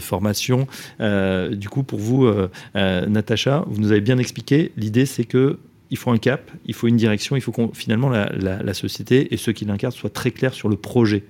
[0.00, 0.53] formation
[1.00, 4.72] euh, du coup, pour vous, euh, euh, Natacha, vous nous avez bien expliqué.
[4.76, 5.58] L'idée, c'est que
[5.90, 9.36] il faut un cap, il faut une direction, il faut que finalement la, société et
[9.36, 11.22] ceux qui l'incarnent soient très clairs sur le projet.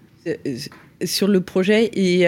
[1.05, 2.25] Sur le projet et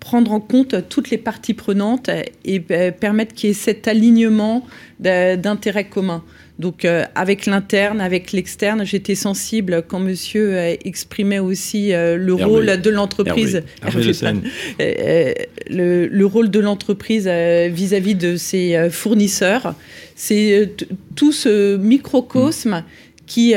[0.00, 2.10] prendre en compte toutes les parties prenantes
[2.44, 4.66] et permettre qu'il y ait cet alignement
[4.98, 6.24] d'intérêts communs.
[6.60, 12.78] Donc euh, avec l'interne, avec l'externe, j'étais sensible quand monsieur exprimait aussi euh, le rôle
[12.82, 13.62] de l'entreprise.
[14.78, 15.32] Euh,
[15.70, 19.74] le, rôle de l'entreprise vis-à-vis de ses fournisseurs.
[20.16, 20.70] C'est
[21.16, 22.84] tout ce microcosme mm.
[23.26, 23.54] qui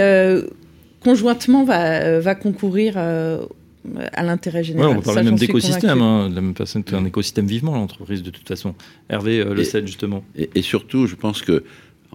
[1.02, 4.96] conjointement va, va concourir à l'intérêt général.
[4.98, 8.48] on parle même d'écosystème, hein, de la même façon qu'un écosystème vivement, l'entreprise, de toute
[8.48, 8.76] façon.
[9.10, 10.24] Hervé le sait justement.
[10.38, 11.66] Et, et, surtout, je pense que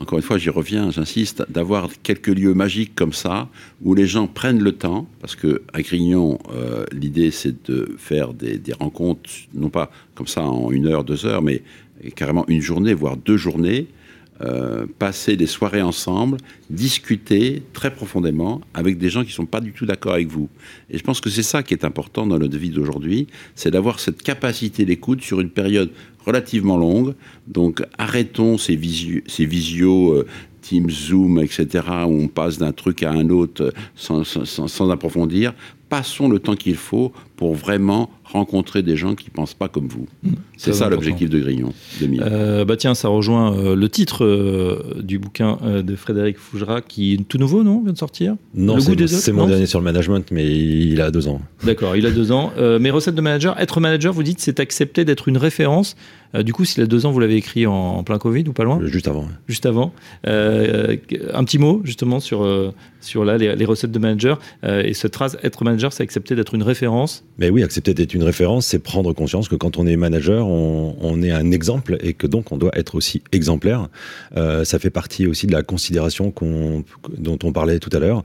[0.01, 3.49] encore une fois, j'y reviens, j'insiste, d'avoir quelques lieux magiques comme ça,
[3.83, 8.33] où les gens prennent le temps, parce que à Grignon, euh, l'idée c'est de faire
[8.33, 11.63] des, rencontres, non pas comme ça en une heure, deux heures, mais
[12.15, 13.89] carrément une journée, voire deux journées,
[14.41, 16.37] euh, passer des soirées ensemble,
[16.71, 20.49] discuter très profondément avec des gens qui ne sont pas du tout d'accord avec vous.
[20.91, 23.27] Et je pense que c'est ça qui est important dans notre vie d'aujourd'hui,
[23.57, 25.91] c'est d'avoir cette capacité d'écoute sur une période
[26.25, 27.15] relativement longue.
[27.49, 30.27] Donc arrêtons ces, visio, ces visios euh,
[30.63, 35.55] Teams, Zoom, etc., où on passe d'un truc à un autre sans, sans approfondir.
[35.89, 39.89] Passons le temps qu'il faut pour vraiment rencontrer des gens qui ne pensent pas comme
[39.89, 40.07] vous.
[40.23, 40.33] Mmh.
[40.57, 41.73] c'est ça l'objectif de Grignon
[42.03, 47.15] euh, bah tiens, ça rejoint euh, le titre euh, du bouquin de Frédéric Fougera, qui
[47.15, 48.37] est tout nouveau, non Vient de sortir?
[48.55, 51.41] Non, c'est mon dernier sur le management, mais il a deux ans.
[51.65, 52.53] D'accord, il a deux ans.
[52.59, 55.97] mes recettes de manager, être manager, vous dites, c'est accepter d'être une référence.
[56.39, 58.81] du coup, s'il a deux ans, vous l'avez écrit en, plein Covid ou pas loin?
[58.85, 59.29] Juste avant.
[59.47, 59.93] Juste avant.
[60.25, 62.47] un petit mot, justement, sur,
[63.01, 64.39] sur là, les, les recettes de manager.
[64.65, 67.25] et cette phrase, être manager, c'est accepter d'être une référence.
[67.39, 71.23] Mais oui, accepter d'être une référence, c'est prendre conscience que quand on est manager, on,
[71.23, 73.89] est un exemple et que donc on doit être aussi exemplaire.
[74.37, 76.33] Euh, ça fait partie aussi de la considération
[77.17, 78.23] dont on parlait tout à l'heure.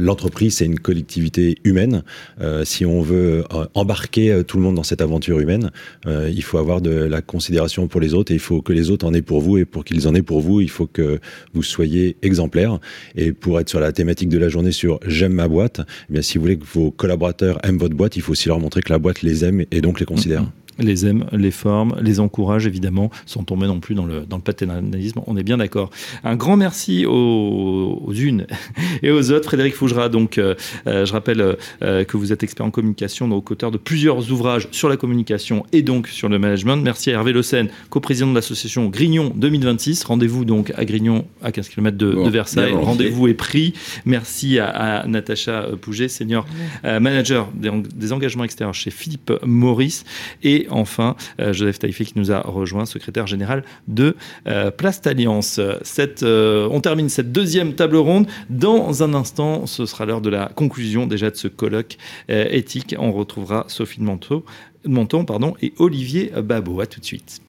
[0.00, 2.02] L'entreprise, c'est une collectivité humaine.
[2.40, 5.70] Euh, si on veut euh, embarquer tout le monde dans cette aventure humaine,
[6.06, 9.06] il faut avoir de la considération pour les autres et il faut que les autres
[9.06, 11.20] en aient pour vous et pour qu'ils en aient pour vous, il faut que
[11.52, 12.78] vous soyez exemplaire.
[13.16, 16.22] Et pour être sur la thématique de la journée sur j'aime ma boîte, eh bien
[16.22, 18.92] si vous voulez que vos collaborateurs aiment votre boîte, il faut aussi leur montrer que
[18.92, 20.44] la boîte les aime et donc les considère.
[20.78, 24.42] Les aime, les forme, les encourage évidemment, sans tomber non plus dans le, dans le
[24.42, 25.90] paternalisme, on est bien d'accord.
[26.24, 28.46] Un grand merci aux, unes
[29.02, 29.44] et aux autres.
[29.44, 30.54] Frédéric Fougera, donc euh,
[30.86, 34.68] euh, je rappelle euh, que vous êtes expert en communication, donc auteur de plusieurs ouvrages
[34.70, 36.76] sur la communication et donc sur le management.
[36.76, 40.04] Merci à Hervé Le Sen, coprésident de l'association Grignon 2026.
[40.04, 42.72] Rendez-vous donc à Grignon, à 15 km de, Versailles.
[42.72, 43.74] Rendez-vous est pris.
[44.06, 46.46] Merci à, Natacha Pouget, senior
[46.82, 50.04] manager des, des engagements extérieurs chez Philippe Maurice.
[50.42, 55.58] Et enfin, euh, Joseph Taïfé qui nous a rejoint, secrétaire général de euh, Place Alliance.
[55.58, 58.26] Euh, on termine cette deuxième table ronde.
[58.50, 61.96] Dans un instant, ce sera l'heure de la conclusion déjà de ce colloque
[62.28, 62.94] éthique.
[62.98, 64.42] On retrouvera Sophie Monton,
[64.84, 66.80] Monton pardon, et Olivier Babot.
[66.80, 67.40] À tout de suite.